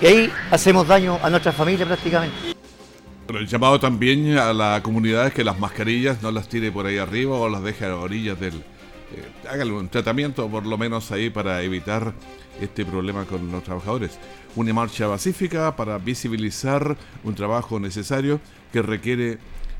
y 0.00 0.06
ahí 0.06 0.32
hacemos 0.50 0.86
daño 0.86 1.18
a 1.22 1.30
nuestra 1.30 1.52
familia 1.52 1.86
prácticamente. 1.86 2.54
Pero 3.26 3.38
el 3.38 3.46
llamado 3.46 3.78
también 3.78 4.36
a 4.36 4.52
la 4.52 4.80
comunidad 4.82 5.28
es 5.28 5.32
que 5.32 5.44
las 5.44 5.58
mascarillas 5.58 6.22
no 6.22 6.30
las 6.30 6.48
tire 6.48 6.70
por 6.72 6.86
ahí 6.86 6.98
arriba 6.98 7.36
o 7.36 7.48
las 7.48 7.62
deje 7.62 7.86
a 7.86 7.96
orillas 7.96 8.38
del... 8.38 8.62
Eh, 9.14 9.48
hágale 9.48 9.72
un 9.72 9.88
tratamiento 9.88 10.48
por 10.48 10.64
lo 10.64 10.78
menos 10.78 11.10
ahí 11.12 11.28
para 11.28 11.62
evitar 11.62 12.14
este 12.60 12.84
problema 12.84 13.24
con 13.24 13.50
los 13.50 13.62
trabajadores. 13.62 14.18
Una 14.56 14.72
marcha 14.72 15.08
pacífica 15.08 15.76
para 15.76 15.98
visibilizar 15.98 16.96
un 17.24 17.34
trabajo 17.34 17.78
necesario 17.78 18.40
que 18.72 18.82
requiere 18.82 19.38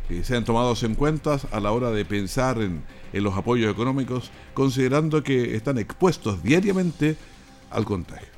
que 0.09 0.25
sean 0.25 0.45
tomados 0.45 0.83
en 0.83 0.95
cuenta 0.95 1.39
a 1.51 1.61
la 1.61 1.73
hora 1.73 1.91
de 1.91 2.05
pensar 2.05 2.61
en, 2.61 2.83
en 3.13 3.25
los 3.25 3.35
apoyos 3.35 3.71
económicos, 3.71 4.31
considerando 4.53 5.23
que 5.23 5.55
están 5.55 5.79
expuestos 5.79 6.43
diariamente 6.43 7.17
al 7.71 7.85
contagio. 7.85 8.29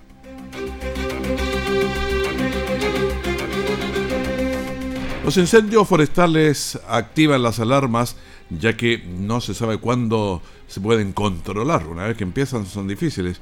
Los 5.24 5.38
incendios 5.38 5.88
forestales 5.88 6.78
activan 6.86 7.42
las 7.42 7.58
alarmas 7.58 8.16
ya 8.50 8.76
que 8.76 8.98
no 8.98 9.40
se 9.40 9.54
sabe 9.54 9.78
cuándo 9.78 10.42
se 10.66 10.80
pueden 10.80 11.12
controlar. 11.12 11.86
Una 11.86 12.06
vez 12.06 12.16
que 12.16 12.24
empiezan 12.24 12.66
son 12.66 12.88
difíciles. 12.88 13.40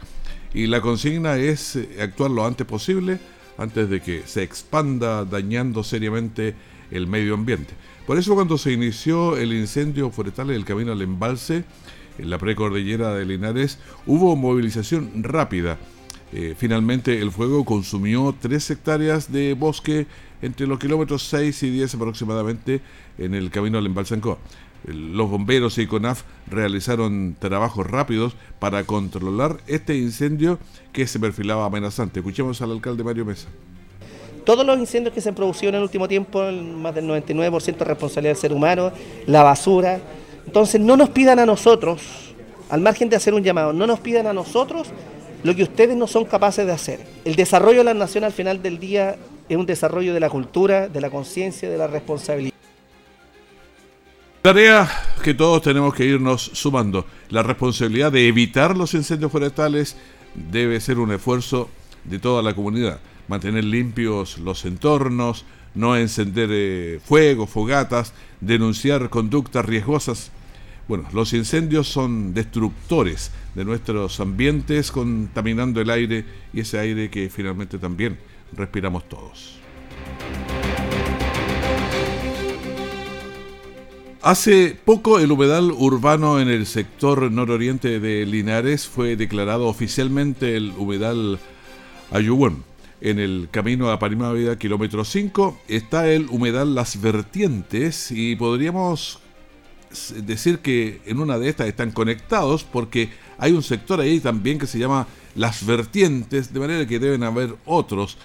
Y 0.55 0.67
la 0.67 0.81
consigna 0.81 1.37
es 1.37 1.77
eh, 1.77 1.99
actuar 2.01 2.31
lo 2.31 2.45
antes 2.45 2.67
posible 2.67 3.19
antes 3.59 3.89
de 3.89 4.01
que 4.01 4.23
se 4.27 4.43
expanda 4.43 5.25
dañando 5.25 5.83
seriamente 5.83 6.55
el 6.91 7.07
medio 7.07 7.35
ambiente. 7.35 7.75
Por 8.07 8.19
eso 8.19 8.35
cuando 8.35 8.59
se 8.59 8.73
inició 8.73 9.37
el 9.37 9.53
incendio 9.53 10.11
forestal 10.11 10.51
en 10.51 10.57
el 10.57 10.65
camino 10.65 10.93
al 10.93 11.03
embalse, 11.03 11.65
en 12.19 12.31
la 12.31 12.39
precordillera 12.39 13.15
de 13.15 13.25
Linares, 13.25 13.79
hubo 14.07 14.37
movilización 14.37 15.23
rápida. 15.23 15.79
Eh, 16.33 16.55
finalmente 16.57 17.21
el 17.21 17.31
fuego 17.31 17.65
consumió 17.65 18.35
tres 18.39 18.71
hectáreas 18.71 19.31
de 19.31 19.55
bosque 19.55 20.07
entre 20.41 20.67
los 20.67 20.79
kilómetros 20.79 21.23
6 21.29 21.63
y 21.63 21.71
10 21.71 21.95
aproximadamente 21.95 22.81
en 23.19 23.35
el 23.35 23.51
camino 23.51 23.79
al 23.79 23.87
Embalsancó. 23.87 24.39
Los 24.85 25.31
bomberos 25.31 25.79
y 25.79 25.87
CONAF 25.87 26.23
realizaron 26.51 27.37
trabajos 27.39 27.87
rápidos 27.87 28.35
para 28.59 28.85
controlar 28.85 29.59
este 29.67 29.97
incendio 29.97 30.59
que 30.93 31.07
se 31.07 31.21
perfilaba 31.21 31.67
amenazante. 31.67 32.21
Escuchemos 32.21 32.61
al 32.63 32.73
alcalde 32.73 33.05
Mario 33.05 33.25
Mesa. 33.25 33.49
Todos 34.45 34.67
los 34.67 34.77
incendios 34.79 35.15
que 35.15 35.21
se 35.21 35.29
han 35.29 35.37
producido 35.37 35.69
en 35.71 35.77
el 35.77 35.83
último 35.83 36.09
tiempo, 36.09 36.43
más 36.51 36.95
del 36.95 37.07
99% 37.07 37.79
responsabilidad 37.79 38.35
del 38.35 38.41
ser 38.41 38.53
humano, 38.53 38.91
la 39.27 39.45
basura. 39.45 40.01
Entonces 40.45 40.81
no 40.81 40.97
nos 40.97 41.11
pidan 41.11 41.39
a 41.39 41.47
nosotros, 41.47 42.03
al 42.69 42.81
margen 42.81 43.09
de 43.09 43.15
hacer 43.15 43.35
un 43.35 43.45
llamado, 43.45 43.73
no 43.73 43.87
nos 43.87 44.01
pidan 44.01 44.27
a 44.27 44.33
nosotros 44.33 44.89
lo 45.45 45.55
que 45.55 45.63
ustedes 45.63 45.97
no 45.97 46.09
son 46.09 46.25
capaces 46.25 46.67
de 46.67 46.73
hacer. 46.73 47.01
El 47.25 47.37
desarrollo 47.37 47.79
de 47.79 47.85
la 47.85 47.95
nación 47.95 48.25
al 48.25 48.33
final 48.33 48.63
del 48.63 48.79
día 48.79 49.17
es 49.49 49.57
un 49.57 49.67
desarrollo 49.67 50.15
de 50.15 50.21
la 50.21 50.31
cultura, 50.31 50.89
de 50.89 51.01
la 51.01 51.11
conciencia, 51.11 51.69
de 51.69 51.79
la 51.79 51.87
responsabilidad. 51.87 52.53
Tarea 54.43 54.91
que 55.23 55.35
todos 55.35 55.63
tenemos 55.63 55.95
que 55.95 56.05
irnos 56.05 56.51
sumando. 56.55 57.07
La 57.29 57.45
responsabilidad 57.45 58.11
de 58.11 58.27
evitar 58.27 58.77
los 58.77 58.93
incendios 58.93 59.31
forestales 59.31 59.97
debe 60.35 60.81
ser 60.81 60.99
un 60.99 61.13
esfuerzo 61.13 61.71
de 62.03 62.19
toda 62.19 62.43
la 62.43 62.53
comunidad. 62.53 62.99
Mantener 63.29 63.63
limpios 63.63 64.39
los 64.39 64.65
entornos, 64.65 65.45
no 65.77 65.97
encender 65.97 66.49
eh, 66.51 67.01
fuegos, 67.05 67.51
fogatas, 67.51 68.15
denunciar 68.41 69.11
conductas 69.11 69.65
riesgosas. 69.65 70.33
Bueno, 70.89 71.09
los 71.13 71.33
incendios 71.35 71.87
son 71.87 72.35
destructores 72.35 73.31
de 73.55 73.65
nuestros 73.65 74.19
ambientes, 74.19 74.91
contaminando 74.91 75.81
el 75.81 75.89
aire 75.89 76.25
y 76.53 76.63
ese 76.63 76.81
aire 76.81 77.11
que 77.11 77.31
finalmente 77.31 77.79
también 77.79 78.19
respiramos 78.57 79.09
todos. 79.09 79.61
Hace 84.23 84.77
poco 84.85 85.19
el 85.19 85.33
humedal 85.33 85.73
urbano 85.73 86.39
en 86.39 86.49
el 86.49 86.67
sector 86.67 87.33
nororiente 87.33 87.99
de 87.99 88.25
Linares 88.25 88.87
fue 88.87 89.17
declarado 89.17 89.67
oficialmente 89.67 90.57
el 90.57 90.73
humedal 90.79 91.41
Ayuwón. 92.13 92.63
En 93.01 93.19
el 93.19 93.49
camino 93.51 93.91
a 93.91 93.99
Parimávida, 93.99 94.57
kilómetro 94.57 95.05
5, 95.05 95.63
está 95.67 96.09
el 96.09 96.29
humedal 96.31 96.77
Las 96.77 97.01
Vertientes 97.01 98.13
y 98.13 98.37
podríamos 98.37 99.19
decir 100.25 100.61
que 100.61 101.01
en 101.05 101.19
una 101.19 101.37
de 101.37 101.49
estas 101.49 101.67
están 101.67 101.91
conectados 101.91 102.63
porque 102.63 103.11
hay 103.39 103.51
un 103.51 103.65
sector 103.65 104.01
ahí 104.01 104.21
también 104.21 104.57
que 104.57 104.69
se 104.69 104.79
llama 104.79 105.09
Las 105.35 105.67
Vertientes, 105.67 106.55
de 106.55 106.61
manera 106.61 106.87
que 106.87 107.01
deben 107.01 107.25
haber 107.25 107.57
otros 107.67 108.19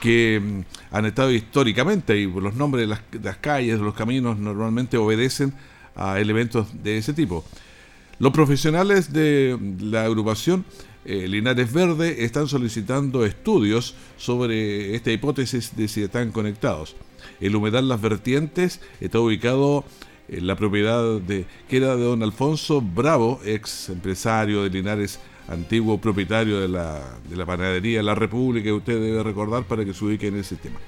que 0.00 0.40
mm, 0.42 0.94
han 0.94 1.06
estado 1.06 1.30
históricamente 1.32 2.16
y 2.18 2.26
los 2.26 2.54
nombres 2.54 2.88
de 2.88 3.20
las, 3.20 3.36
calles, 3.38 3.78
de 3.78 3.84
los 3.84 3.94
caminos 3.94 4.38
normalmente 4.38 4.96
obedecen 4.96 5.54
a 5.96 6.20
elementos 6.20 6.66
de 6.82 6.98
ese 6.98 7.12
tipo. 7.12 7.44
Los 8.18 8.32
profesionales 8.32 9.12
de 9.12 9.58
la 9.80 10.04
agrupación 10.04 10.64
eh, 11.04 11.28
Linares 11.28 11.72
Verde 11.72 12.24
están 12.24 12.48
solicitando 12.48 13.26
estudios 13.26 13.94
sobre 14.16 14.94
esta 14.94 15.10
hipótesis 15.10 15.76
de 15.76 15.88
si 15.88 16.02
están 16.02 16.32
conectados. 16.32 16.96
El 17.40 17.56
humedal 17.56 17.88
Las 17.88 18.00
Vertientes 18.00 18.80
está 19.00 19.20
ubicado 19.20 19.84
en 20.28 20.46
la 20.46 20.56
propiedad 20.56 21.20
de 21.20 21.44
que 21.68 21.76
era 21.76 21.96
de 21.96 22.04
don 22.04 22.22
Alfonso 22.22 22.80
Bravo, 22.80 23.40
ex 23.44 23.90
empresario 23.90 24.62
de 24.62 24.70
Linares 24.70 25.20
antiguo 25.48 25.98
propietario 25.98 26.60
de 26.60 26.68
la, 26.68 27.00
de 27.28 27.36
la 27.36 27.46
panadería 27.46 28.02
La 28.02 28.14
República, 28.14 28.64
que 28.64 28.72
usted 28.72 29.00
debe 29.00 29.22
recordar 29.22 29.64
para 29.64 29.84
que 29.84 29.94
se 29.94 30.04
ubique 30.04 30.28
en 30.28 30.36
ese 30.36 30.56
tema. 30.56 30.78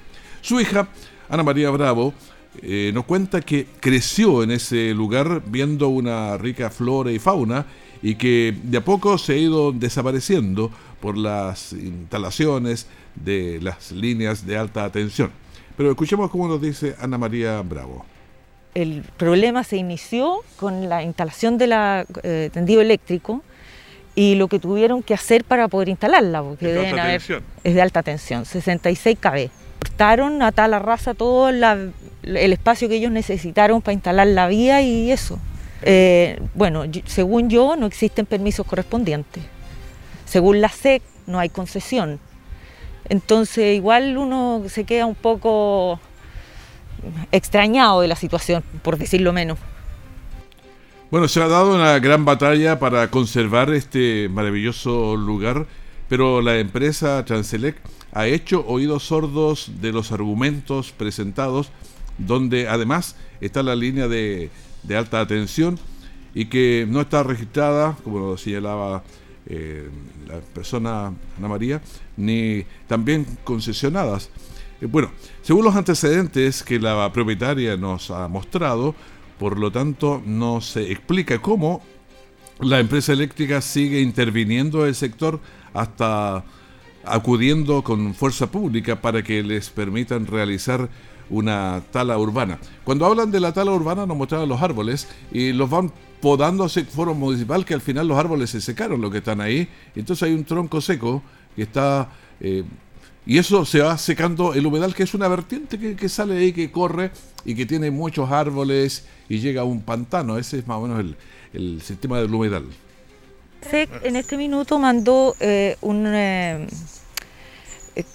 Su 0.41 0.59
hija, 0.59 0.87
Ana 1.29 1.43
María 1.43 1.69
Bravo, 1.69 2.13
eh, 2.61 2.91
nos 2.93 3.05
cuenta 3.05 3.41
que 3.41 3.67
creció 3.79 4.43
en 4.43 4.51
ese 4.51 4.93
lugar 4.93 5.43
viendo 5.45 5.89
una 5.89 6.37
rica 6.37 6.69
flora 6.69 7.11
y 7.11 7.19
fauna 7.19 7.65
y 8.01 8.15
que 8.15 8.55
de 8.63 8.77
a 8.77 8.85
poco 8.85 9.17
se 9.17 9.33
ha 9.33 9.37
ido 9.37 9.71
desapareciendo 9.71 10.71
por 11.01 11.17
las 11.17 11.73
instalaciones 11.73 12.87
de 13.15 13.59
las 13.61 13.91
líneas 13.91 14.45
de 14.45 14.57
alta 14.57 14.91
tensión. 14.91 15.31
Pero 15.75 15.91
escuchemos 15.91 16.31
cómo 16.31 16.47
nos 16.47 16.61
dice 16.61 16.95
Ana 16.99 17.17
María 17.17 17.61
Bravo. 17.61 18.05
El 18.73 19.03
problema 19.17 19.63
se 19.63 19.77
inició 19.77 20.41
con 20.55 20.87
la 20.87 21.03
instalación 21.03 21.57
del 21.57 21.73
eh, 22.23 22.49
tendido 22.53 22.81
eléctrico 22.81 23.43
y 24.17 24.33
lo 24.33 24.47
que 24.47 24.57
tuvieron 24.57 25.03
que 25.03 25.13
hacer 25.13 25.43
para 25.43 25.67
poder 25.67 25.89
instalarla, 25.89 26.41
porque 26.41 26.69
es 26.69 26.73
de, 26.73 26.87
alta 26.87 27.03
tensión. 27.03 27.43
es 27.63 27.75
de 27.75 27.81
alta 27.83 28.01
tensión, 28.01 28.45
66 28.45 29.19
kV. 29.21 29.51
cortaron 29.79 30.41
a 30.41 30.51
tal 30.51 30.71
raza 30.81 31.13
todo 31.13 31.49
el 31.49 32.03
espacio 32.23 32.89
que 32.89 32.95
ellos 32.95 33.11
necesitaron 33.11 33.79
para 33.83 33.93
instalar 33.93 34.25
la 34.25 34.47
vía 34.47 34.81
y 34.81 35.11
eso. 35.11 35.37
Eh, 35.83 36.41
bueno, 36.55 36.85
según 37.05 37.51
yo 37.51 37.75
no 37.75 37.85
existen 37.85 38.25
permisos 38.25 38.65
correspondientes. 38.65 39.43
Según 40.25 40.61
la 40.61 40.69
SEC 40.69 41.03
no 41.27 41.37
hay 41.37 41.49
concesión. 41.49 42.19
Entonces 43.09 43.75
igual 43.75 44.17
uno 44.17 44.63
se 44.67 44.83
queda 44.83 45.05
un 45.05 45.13
poco 45.13 45.99
extrañado 47.31 48.01
de 48.01 48.07
la 48.07 48.15
situación, 48.15 48.63
por 48.81 48.97
decirlo 48.97 49.31
menos. 49.31 49.59
Bueno, 51.09 51.29
se 51.29 51.41
ha 51.41 51.47
dado 51.47 51.73
una 51.73 51.97
gran 51.99 52.25
batalla 52.25 52.79
para 52.79 53.09
conservar 53.09 53.73
este 53.73 54.27
maravilloso 54.27 55.15
lugar, 55.15 55.65
pero 56.09 56.41
la 56.41 56.59
empresa 56.59 57.23
Transelec 57.23 57.77
ha 58.11 58.27
hecho 58.27 58.65
oídos 58.67 59.03
sordos 59.03 59.71
de 59.79 59.93
los 59.93 60.11
argumentos 60.11 60.91
presentados, 60.91 61.71
donde 62.17 62.67
además 62.67 63.15
está 63.39 63.63
la 63.63 63.77
línea 63.77 64.09
de, 64.09 64.49
alta 64.93 65.25
tensión 65.25 65.79
y 66.33 66.47
que 66.47 66.85
no 66.89 66.99
está 66.99 67.23
registrada, 67.23 67.95
como 68.03 68.19
lo 68.19 68.37
señalaba 68.37 69.01
eh, 69.45 69.89
la 70.27 70.41
persona 70.41 71.13
Ana 71.37 71.47
María, 71.47 71.81
ni 72.17 72.65
también 72.85 73.25
concesionadas. 73.45 74.29
Eh, 74.81 74.87
bueno, 74.87 75.09
según 75.41 75.63
los 75.63 75.75
antecedentes 75.77 76.63
que 76.63 76.81
la 76.81 77.09
propietaria 77.13 77.77
nos 77.77 78.11
ha 78.11 78.27
mostrado, 78.27 78.93
por 79.39 79.59
lo 79.59 79.71
tanto, 79.71 80.21
no 80.25 80.61
se 80.61 80.91
explica 80.91 81.39
cómo 81.39 81.81
la 82.59 82.79
empresa 82.79 83.13
eléctrica 83.13 83.61
sigue 83.61 84.01
interviniendo 84.01 84.81
en 84.81 84.89
el 84.89 84.95
sector 84.95 85.39
hasta 85.73 86.43
acudiendo 87.03 87.83
con 87.83 88.13
fuerza 88.13 88.51
pública 88.51 89.01
para 89.01 89.23
que 89.23 89.43
les 89.43 89.69
permitan 89.69 90.25
realizar 90.25 90.89
una 91.29 91.81
tala 91.91 92.17
urbana. 92.17 92.59
Cuando 92.83 93.05
hablan 93.05 93.31
de 93.31 93.39
la 93.39 93.53
tala 93.53 93.71
urbana 93.71 94.05
nos 94.05 94.17
mostraron 94.17 94.49
los 94.49 94.61
árboles 94.61 95.07
y 95.31 95.53
los 95.53 95.69
van 95.69 95.91
podando 96.21 96.63
a 96.63 96.69
foro 96.69 97.13
municipal 97.13 97.65
que 97.65 97.73
al 97.73 97.81
final 97.81 98.07
los 98.07 98.17
árboles 98.17 98.49
se 98.49 98.61
secaron, 98.61 99.01
lo 99.01 99.11
que 99.11 99.19
están 99.19 99.41
ahí. 99.41 99.67
Entonces 99.95 100.23
hay 100.23 100.33
un 100.33 100.43
tronco 100.43 100.81
seco 100.81 101.21
que 101.55 101.63
está 101.63 102.09
eh, 102.39 102.63
y 103.27 103.37
eso 103.39 103.65
se 103.65 103.81
va 103.81 103.97
secando 103.97 104.53
el 104.53 104.65
humedal, 104.65 104.95
que 104.95 105.03
es 105.03 105.13
una 105.13 105.27
vertiente 105.27 105.77
que, 105.77 106.09
sale 106.09 106.37
ahí, 106.37 106.53
que 106.53 106.71
corre 106.71 107.11
y 107.43 107.55
que 107.55 107.65
tiene 107.65 107.91
muchos 107.91 108.31
árboles 108.31 109.05
y 109.27 109.39
llega 109.39 109.61
a 109.61 109.63
un 109.65 109.81
pantano. 109.81 110.37
Ese 110.37 110.59
es 110.59 110.67
más 110.67 110.77
o 110.77 110.87
menos 110.87 111.15
el, 111.53 111.81
sistema 111.81 112.21
del 112.21 112.33
humedal. 112.33 112.67
SEC 113.69 113.89
en 114.03 114.15
este 114.15 114.37
minuto 114.37 114.79
mandó 114.79 115.35
eh, 115.41 115.75
un, 115.81 116.05
eh, 116.07 116.67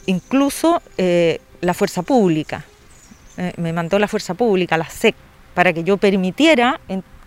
incluso 0.06 0.80
eh, 0.96 1.40
la 1.60 1.74
fuerza 1.74 2.00
pública. 2.00 2.64
me 3.58 3.74
mandó 3.74 3.98
la 3.98 4.08
fuerza 4.08 4.32
pública, 4.32 4.78
la 4.78 4.88
SEC, 4.88 5.14
para 5.52 5.74
que 5.74 5.84
yo 5.84 5.98
permitiera 5.98 6.80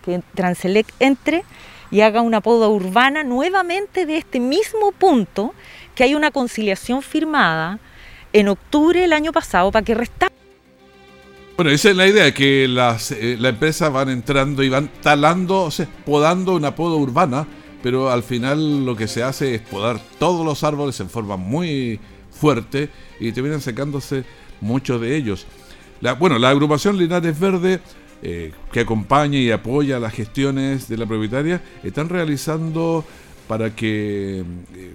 que 0.03 0.21
Transelec 0.33 0.87
entre 0.99 1.43
y 1.91 2.01
haga 2.01 2.21
una 2.21 2.41
poda 2.41 2.67
urbana 2.67 3.23
nuevamente 3.23 4.07
de 4.07 4.17
este 4.17 4.39
mismo 4.39 4.91
punto 4.91 5.53
que 5.95 6.03
hay 6.03 6.13
una 6.13 6.31
conciliación 6.31 7.01
firmada 7.01 7.79
en 8.33 8.49
octubre 8.49 8.99
del 8.99 9.13
año 9.13 9.31
pasado 9.31 9.71
para 9.71 9.83
que 9.85 9.95
resta 9.95 10.27
bueno, 11.57 11.71
esa 11.71 11.91
es 11.91 11.95
la 11.95 12.05
idea, 12.05 12.33
que 12.33 12.67
las, 12.67 13.11
eh, 13.11 13.37
empresas 13.41 13.89
van 13.89 14.09
entrando 14.09 14.61
y 14.61 14.67
van 14.67 14.89
talando, 15.01 15.61
o 15.61 15.71
sea, 15.71 15.87
podando 16.05 16.53
una 16.53 16.75
poda 16.75 16.97
urbana, 16.97 17.47
pero 17.81 18.11
al 18.11 18.23
final 18.23 18.85
lo 18.85 18.93
que 18.97 19.07
se 19.07 19.23
hace 19.23 19.55
es 19.55 19.61
podar 19.61 20.01
todos 20.19 20.45
los 20.45 20.65
árboles 20.65 20.99
en 20.99 21.09
forma 21.09 21.37
muy 21.37 21.97
fuerte 22.29 22.89
y 23.21 23.31
terminan 23.31 23.61
secándose 23.61 24.25
muchos 24.59 24.99
de 24.99 25.15
ellos. 25.15 25.47
La, 26.01 26.15
bueno, 26.15 26.37
la 26.39 26.49
agrupación 26.49 26.97
Linares 26.97 27.39
Verde, 27.39 27.79
eh, 28.21 28.51
que 28.73 28.81
acompaña 28.81 29.39
y 29.39 29.49
apoya 29.49 29.97
las 29.97 30.13
gestiones 30.13 30.89
de 30.89 30.97
la 30.97 31.05
propietaria, 31.05 31.61
están 31.85 32.09
realizando 32.09 33.05
para 33.47 33.73
que... 33.73 34.43
Eh, 34.75 34.93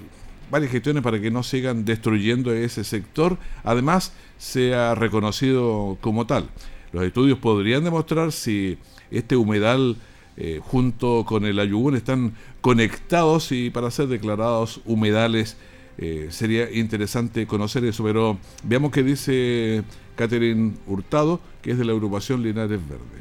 varias 0.50 0.72
gestiones 0.72 1.02
para 1.02 1.20
que 1.20 1.30
no 1.30 1.42
sigan 1.42 1.84
destruyendo 1.84 2.52
ese 2.52 2.84
sector, 2.84 3.38
además 3.64 4.12
sea 4.38 4.94
reconocido 4.94 5.98
como 6.00 6.26
tal. 6.26 6.48
Los 6.92 7.04
estudios 7.04 7.38
podrían 7.38 7.84
demostrar 7.84 8.32
si 8.32 8.78
este 9.10 9.36
humedal 9.36 9.96
eh, 10.36 10.60
junto 10.62 11.24
con 11.24 11.44
el 11.44 11.58
Ayugún 11.58 11.96
están 11.96 12.34
conectados 12.60 13.52
y 13.52 13.70
para 13.70 13.90
ser 13.90 14.08
declarados 14.08 14.80
humedales 14.84 15.56
eh, 15.98 16.28
sería 16.30 16.70
interesante 16.70 17.46
conocer 17.46 17.84
eso, 17.84 18.02
pero 18.02 18.38
veamos 18.64 18.90
qué 18.90 19.02
dice 19.02 19.82
Catherine 20.16 20.72
Hurtado, 20.86 21.40
que 21.60 21.72
es 21.72 21.78
de 21.78 21.84
la 21.84 21.92
agrupación 21.92 22.42
Linares 22.42 22.80
Verde. 22.88 23.20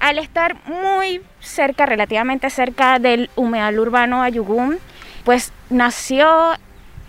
Al 0.00 0.18
estar 0.18 0.60
muy 0.66 1.20
cerca, 1.40 1.86
relativamente 1.86 2.50
cerca 2.50 2.98
del 2.98 3.30
humedal 3.36 3.78
urbano 3.78 4.22
Ayugún, 4.22 4.78
pues 5.28 5.52
nació, 5.68 6.54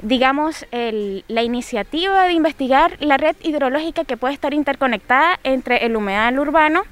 digamos, 0.01 0.65
la 0.73 1.41
iniciativa 1.41 2.25
de 2.25 2.33
investigar 2.33 2.97
la 2.99 3.15
red 3.15 3.37
hidrológica 3.41 4.03
que 4.03 4.17
puede 4.17 4.33
estar 4.33 4.53
interconectada 4.53 5.39
entre 5.45 5.85
el 5.85 5.95
humedal 5.95 6.37
urbano 6.37 6.83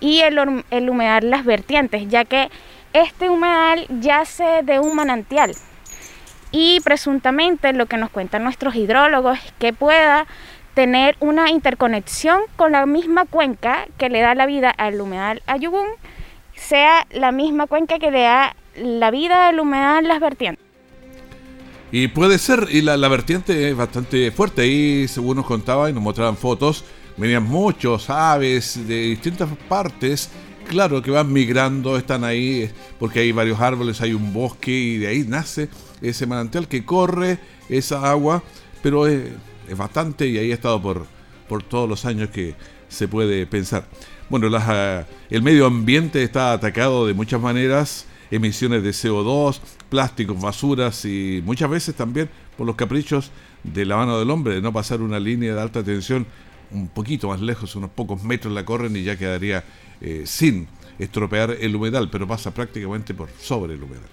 y 0.00 0.20
el, 0.20 0.38
humedal 0.88 1.28
Las 1.28 1.44
Vertientes, 1.44 2.08
ya 2.08 2.24
que 2.24 2.48
este 2.94 3.28
humedal 3.28 3.84
yace 4.00 4.62
de 4.62 4.80
un 4.80 4.96
manantial. 4.96 5.52
Y 6.52 6.80
presuntamente 6.80 7.74
lo 7.74 7.84
que 7.84 7.98
nos 7.98 8.08
cuentan 8.08 8.42
nuestros 8.42 8.74
hidrólogos 8.74 9.44
es 9.44 9.52
que 9.58 9.74
pueda 9.74 10.26
tener 10.72 11.18
una 11.20 11.50
interconexión 11.50 12.40
con 12.56 12.72
la 12.72 12.86
misma 12.86 13.26
cuenca 13.26 13.88
que 13.98 14.08
le 14.08 14.22
da 14.22 14.34
la 14.34 14.46
vida 14.46 14.70
al 14.70 14.98
humedal 14.98 15.42
Ayugún, 15.46 15.88
sea 16.54 17.06
la 17.10 17.30
misma 17.30 17.66
cuenca 17.66 17.98
que 17.98 18.10
le 18.10 18.22
da 18.22 18.56
la 18.76 19.10
vida 19.10 19.46
del 19.46 19.60
humedal 19.60 20.06
Las 20.08 20.20
Vertientes. 20.20 20.72
Y 21.94 22.08
puede 22.08 22.38
ser, 22.38 22.68
y 22.70 22.80
la, 22.80 22.96
vertiente 23.08 23.68
es 23.68 23.76
bastante 23.76 24.30
fuerte. 24.30 24.62
Ahí, 24.62 25.06
según 25.08 25.36
nos 25.36 25.44
contaba 25.44 25.90
y 25.90 25.92
nos 25.92 26.02
mostraban 26.02 26.38
fotos, 26.38 26.84
venían 27.18 27.42
muchos 27.42 28.08
aves 28.08 28.88
de 28.88 29.02
distintas 29.10 29.50
partes. 29.68 30.30
Claro 30.66 31.02
que 31.02 31.10
van 31.10 31.30
migrando, 31.30 31.98
están 31.98 32.24
ahí 32.24 32.70
porque 32.98 33.20
hay 33.20 33.32
varios 33.32 33.60
árboles, 33.60 34.00
hay 34.00 34.14
un 34.14 34.32
bosque 34.32 34.70
y 34.70 34.98
de 34.98 35.08
ahí 35.08 35.24
nace 35.28 35.68
ese 36.00 36.26
manantial 36.26 36.66
que 36.66 36.82
corre 36.82 37.38
esa 37.68 38.10
agua, 38.10 38.42
pero 38.82 39.06
es, 39.06 39.24
bastante 39.76 40.26
y 40.26 40.38
ahí 40.38 40.50
ha 40.50 40.54
estado 40.54 40.80
por, 40.80 41.06
por 41.46 41.62
todos 41.62 41.86
los 41.86 42.06
años 42.06 42.30
que 42.30 42.54
se 42.88 43.06
puede 43.06 43.46
pensar. 43.46 43.84
Bueno, 44.30 44.48
ah, 44.56 45.04
el 45.28 45.42
medio 45.42 45.66
ambiente 45.66 46.22
está 46.22 46.54
atacado 46.54 47.06
de 47.06 47.12
muchas 47.12 47.38
maneras 47.38 48.06
emisiones 48.32 48.82
de 48.82 48.90
CO2, 48.90 49.60
plásticos, 49.90 50.40
basuras 50.40 51.04
y 51.04 51.42
muchas 51.44 51.70
veces 51.70 51.94
también 51.94 52.30
por 52.56 52.66
los 52.66 52.74
caprichos 52.76 53.30
de 53.62 53.84
la 53.84 53.96
mano 53.96 54.18
del 54.18 54.30
hombre, 54.30 54.54
de 54.54 54.62
no 54.62 54.72
pasar 54.72 55.02
una 55.02 55.20
línea 55.20 55.54
de 55.54 55.60
alta 55.60 55.84
tensión 55.84 56.26
un 56.72 56.88
poquito 56.88 57.28
más 57.28 57.40
lejos, 57.42 57.76
unos 57.76 57.90
pocos 57.90 58.24
metros 58.24 58.52
la 58.54 58.64
corren 58.64 58.96
y 58.96 59.02
ya 59.02 59.16
quedaría 59.16 59.62
eh, 60.00 60.22
sin 60.24 60.66
estropear 60.98 61.56
el 61.60 61.76
humedal, 61.76 62.08
pero 62.10 62.26
pasa 62.26 62.52
prácticamente 62.52 63.12
por 63.12 63.28
sobre 63.38 63.74
el 63.74 63.82
humedal. 63.82 64.08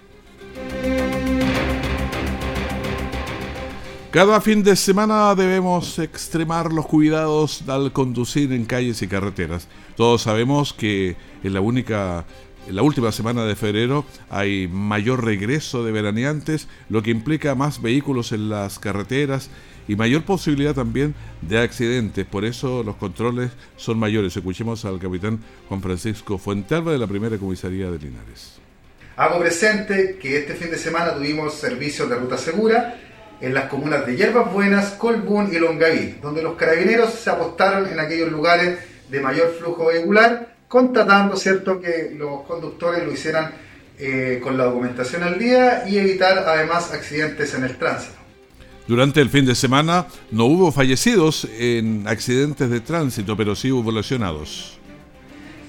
Cada 4.10 4.40
fin 4.40 4.64
de 4.64 4.74
semana 4.74 5.32
debemos 5.36 5.98
extremar 6.00 6.72
los 6.72 6.84
cuidados 6.86 7.62
al 7.68 7.92
conducir 7.92 8.52
en 8.52 8.64
calles 8.64 9.00
y 9.02 9.06
carreteras. 9.06 9.68
Todos 9.96 10.22
sabemos 10.22 10.72
que 10.72 11.16
es 11.44 11.52
la 11.52 11.60
única 11.60 12.26
la 12.72 12.82
última 12.82 13.12
semana 13.12 13.44
de 13.44 13.56
febrero 13.56 14.04
hay 14.28 14.68
mayor 14.68 15.24
regreso 15.24 15.84
de 15.84 15.92
veraneantes, 15.92 16.68
lo 16.88 17.02
que 17.02 17.10
implica 17.10 17.54
más 17.54 17.82
vehículos 17.82 18.32
en 18.32 18.48
las 18.48 18.78
carreteras 18.78 19.50
y 19.88 19.96
mayor 19.96 20.22
posibilidad 20.22 20.74
también 20.74 21.14
de 21.42 21.58
accidentes. 21.58 22.26
Por 22.26 22.44
eso 22.44 22.82
los 22.82 22.96
controles 22.96 23.50
son 23.76 23.98
mayores. 23.98 24.36
Escuchemos 24.36 24.84
al 24.84 24.98
capitán 24.98 25.40
Juan 25.68 25.82
Francisco 25.82 26.38
Fuenterra 26.38 26.92
de 26.92 26.98
la 26.98 27.06
primera 27.06 27.36
comisaría 27.38 27.90
de 27.90 27.98
Linares. 27.98 28.58
Hago 29.16 29.40
presente 29.40 30.18
que 30.20 30.38
este 30.38 30.54
fin 30.54 30.70
de 30.70 30.78
semana 30.78 31.14
tuvimos 31.14 31.54
servicios 31.54 32.08
de 32.08 32.16
ruta 32.16 32.38
segura 32.38 32.96
en 33.40 33.54
las 33.54 33.68
comunas 33.68 34.06
de 34.06 34.16
Hierbas 34.16 34.52
Buenas, 34.52 34.92
Colbún 34.92 35.52
y 35.52 35.58
Longaví, 35.58 36.18
donde 36.22 36.42
los 36.42 36.54
carabineros 36.54 37.14
se 37.14 37.30
apostaron 37.30 37.86
en 37.88 37.98
aquellos 37.98 38.30
lugares 38.30 38.78
de 39.10 39.20
mayor 39.20 39.54
flujo 39.58 39.86
vehicular 39.86 40.59
constatando 40.70 41.36
¿cierto? 41.36 41.80
que 41.80 42.14
los 42.16 42.42
conductores 42.42 43.04
lo 43.04 43.12
hicieran 43.12 43.52
eh, 43.98 44.38
con 44.40 44.56
la 44.56 44.66
documentación 44.66 45.24
al 45.24 45.36
día 45.36 45.82
y 45.88 45.98
evitar 45.98 46.38
además 46.38 46.92
accidentes 46.92 47.52
en 47.54 47.64
el 47.64 47.76
tránsito. 47.76 48.14
Durante 48.86 49.20
el 49.20 49.30
fin 49.30 49.44
de 49.44 49.56
semana 49.56 50.06
no 50.30 50.44
hubo 50.44 50.70
fallecidos 50.70 51.48
en 51.58 52.06
accidentes 52.06 52.70
de 52.70 52.80
tránsito, 52.80 53.36
pero 53.36 53.56
sí 53.56 53.72
hubo 53.72 53.90
lesionados. 53.90 54.78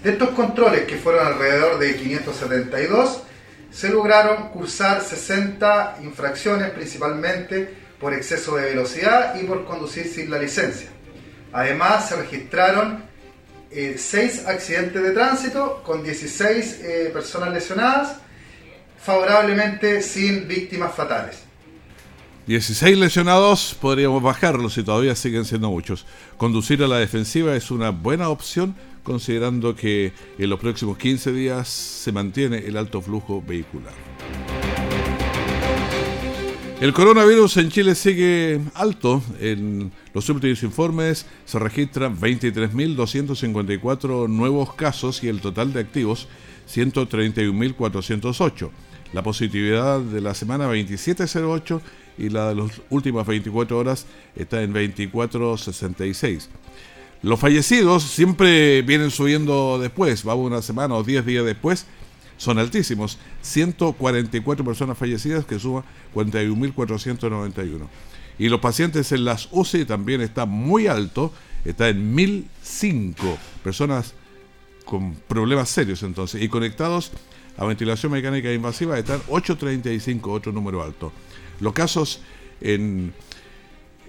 De 0.04 0.12
estos 0.12 0.30
controles, 0.30 0.84
que 0.84 0.98
fueron 0.98 1.26
alrededor 1.26 1.80
de 1.80 1.96
572, 1.96 3.24
se 3.72 3.90
lograron 3.90 4.50
cursar 4.50 5.02
60 5.02 5.98
infracciones, 6.04 6.70
principalmente 6.70 7.74
por 8.00 8.14
exceso 8.14 8.56
de 8.56 8.66
velocidad 8.66 9.34
y 9.42 9.46
por 9.46 9.66
conducir 9.66 10.06
sin 10.06 10.30
la 10.30 10.38
licencia. 10.38 10.90
Además, 11.54 12.08
se 12.08 12.18
registraron 12.18 13.11
eh, 13.72 13.96
seis 13.98 14.46
accidentes 14.46 15.02
de 15.02 15.12
tránsito 15.12 15.82
con 15.86 16.04
16 16.04 16.80
eh, 16.84 17.10
personas 17.14 17.54
lesionadas, 17.54 18.18
favorablemente 18.98 20.02
sin 20.02 20.48
víctimas 20.48 20.94
fatales. 20.94 21.44
16 22.48 22.98
lesionados, 22.98 23.78
podríamos 23.80 24.22
bajarlos 24.22 24.74
si 24.74 24.84
todavía 24.84 25.16
siguen 25.16 25.46
siendo 25.46 25.70
muchos. 25.70 26.06
Conducir 26.38 26.84
a 26.84 26.88
la 26.88 26.98
defensiva 26.98 27.56
es 27.56 27.72
una 27.72 27.92
buena 27.92 28.30
opción 28.30 28.76
considerando 29.04 29.76
que 29.76 30.12
en 30.38 30.50
los 30.50 30.60
próximos 30.60 30.98
15 30.98 31.32
días 31.32 31.68
se 31.68 32.12
mantiene 32.12 32.58
el 32.58 32.78
alto 32.78 33.02
flujo 33.02 33.42
vehicular. 33.42 33.94
El 36.82 36.92
coronavirus 36.94 37.56
en 37.58 37.70
Chile 37.70 37.94
sigue 37.94 38.60
alto. 38.74 39.22
En 39.40 39.92
los 40.16 40.28
últimos 40.30 40.64
informes 40.64 41.28
se 41.46 41.60
registran 41.60 42.20
23.254 42.20 44.28
nuevos 44.28 44.74
casos 44.74 45.24
y 45.24 45.28
el 45.28 45.42
total 45.42 45.74
de 45.74 45.82
activos 45.82 46.28
131.408. 46.74 48.72
La 49.14 49.22
positividad 49.22 50.00
de 50.00 50.22
la 50.22 50.34
semana 50.34 50.66
2708 50.66 51.84
y 52.18 52.30
la 52.30 52.50
de 52.50 52.56
las 52.56 52.82
últimas 52.90 53.28
24 53.28 53.78
horas 53.78 54.08
está 54.36 54.64
en 54.64 54.74
2466. 54.74 56.50
Los 57.22 57.40
fallecidos 57.40 58.02
siempre 58.02 58.82
vienen 58.82 59.12
subiendo 59.12 59.78
después, 59.78 60.28
va 60.28 60.34
una 60.34 60.64
semana 60.64 60.96
o 60.96 61.04
10 61.04 61.28
días 61.28 61.46
después, 61.46 61.86
son 62.42 62.58
altísimos. 62.58 63.20
144 63.44 64.66
personas 64.66 64.98
fallecidas 64.98 65.46
que 65.46 65.60
suman 65.60 65.84
41.491. 66.16 67.88
Y 68.40 68.50
los 68.50 68.60
pacientes 68.60 69.12
en 69.12 69.26
las 69.26 69.48
UCI 69.52 69.86
también 69.86 70.22
está 70.22 70.48
muy 70.48 70.88
alto, 70.88 71.32
está 71.64 71.90
en 71.90 72.16
1.005 72.16 73.38
personas 73.64 74.16
con 74.86 75.14
problemas 75.28 75.70
serios 75.70 76.02
entonces. 76.02 76.42
Y 76.42 76.50
conectados 76.50 77.12
a 77.58 77.66
ventilación 77.66 78.12
mecánica 78.12 78.52
invasiva 78.52 78.98
están 78.98 79.22
835, 79.28 80.32
otro 80.32 80.52
número 80.52 80.82
alto. 80.82 81.12
Los 81.60 81.74
casos 81.74 82.22
en, 82.60 83.14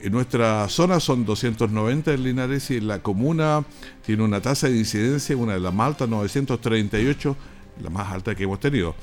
en 0.00 0.10
nuestra 0.10 0.70
zona 0.70 1.00
son 1.00 1.26
290 1.26 2.14
en 2.14 2.24
Linares 2.24 2.70
y 2.70 2.80
la 2.80 3.02
comuna 3.02 3.62
tiene 4.06 4.22
una 4.22 4.40
tasa 4.40 4.70
de 4.70 4.78
incidencia, 4.78 5.36
una 5.36 5.52
de 5.52 5.60
las 5.60 5.74
más 5.74 5.88
altas, 5.88 6.08
938 6.08 7.36
la 7.80 7.90
más 7.90 8.12
alta 8.12 8.34
que 8.34 8.44
hemos 8.44 8.60
tenido. 8.60 8.94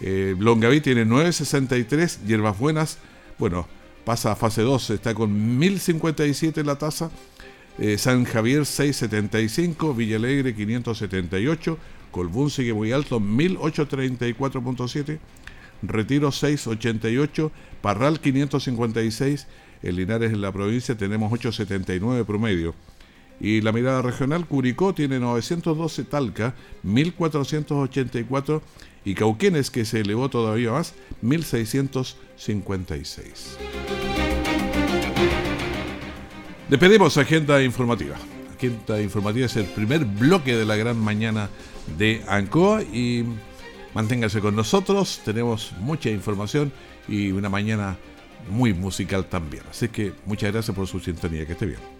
Eh, 0.00 0.34
Longaví 0.38 0.80
tiene 0.80 1.04
963, 1.04 2.20
Hierbas 2.26 2.58
Buenas, 2.58 2.98
bueno, 3.38 3.68
pasa 4.04 4.32
a 4.32 4.36
fase 4.36 4.62
2, 4.62 4.90
está 4.90 5.14
con 5.14 5.58
1057 5.58 6.64
la 6.64 6.76
tasa. 6.76 7.10
Eh, 7.78 7.96
San 7.98 8.24
Javier 8.24 8.66
675, 8.66 9.94
Villa 9.94 10.16
Alegre 10.16 10.54
578, 10.54 11.78
Colbún 12.10 12.50
sigue 12.50 12.74
muy 12.74 12.92
alto 12.92 13.20
1834.7, 13.20 15.18
Retiro 15.82 16.32
688, 16.32 17.52
Parral 17.80 18.20
556, 18.20 19.46
en 19.82 19.96
Linares 19.96 20.32
en 20.32 20.42
la 20.42 20.52
provincia 20.52 20.94
tenemos 20.96 21.32
879 21.32 22.24
promedio. 22.24 22.74
Y 23.40 23.62
la 23.62 23.72
mirada 23.72 24.02
regional, 24.02 24.46
Curicó 24.46 24.92
tiene 24.92 25.18
912, 25.18 26.04
Talca 26.04 26.54
1484 26.82 28.62
y 29.04 29.14
Cauquenes, 29.14 29.70
que 29.70 29.86
se 29.86 30.00
elevó 30.00 30.28
todavía 30.28 30.72
más, 30.72 30.92
1656. 31.22 33.56
Despedimos 36.68 37.16
Agenda 37.16 37.62
Informativa. 37.62 38.16
Agenda 38.54 39.00
Informativa 39.00 39.46
es 39.46 39.56
el 39.56 39.64
primer 39.64 40.04
bloque 40.04 40.54
de 40.54 40.66
la 40.66 40.76
gran 40.76 40.98
mañana 40.98 41.48
de 41.96 42.22
Ancoa 42.28 42.82
y 42.82 43.24
manténgase 43.94 44.40
con 44.40 44.54
nosotros. 44.54 45.22
Tenemos 45.24 45.72
mucha 45.80 46.10
información 46.10 46.70
y 47.08 47.32
una 47.32 47.48
mañana 47.48 47.96
muy 48.50 48.74
musical 48.74 49.24
también. 49.24 49.62
Así 49.70 49.88
que 49.88 50.12
muchas 50.26 50.52
gracias 50.52 50.76
por 50.76 50.86
su 50.86 51.00
sintonía. 51.00 51.46
Que 51.46 51.52
esté 51.52 51.64
bien. 51.66 51.99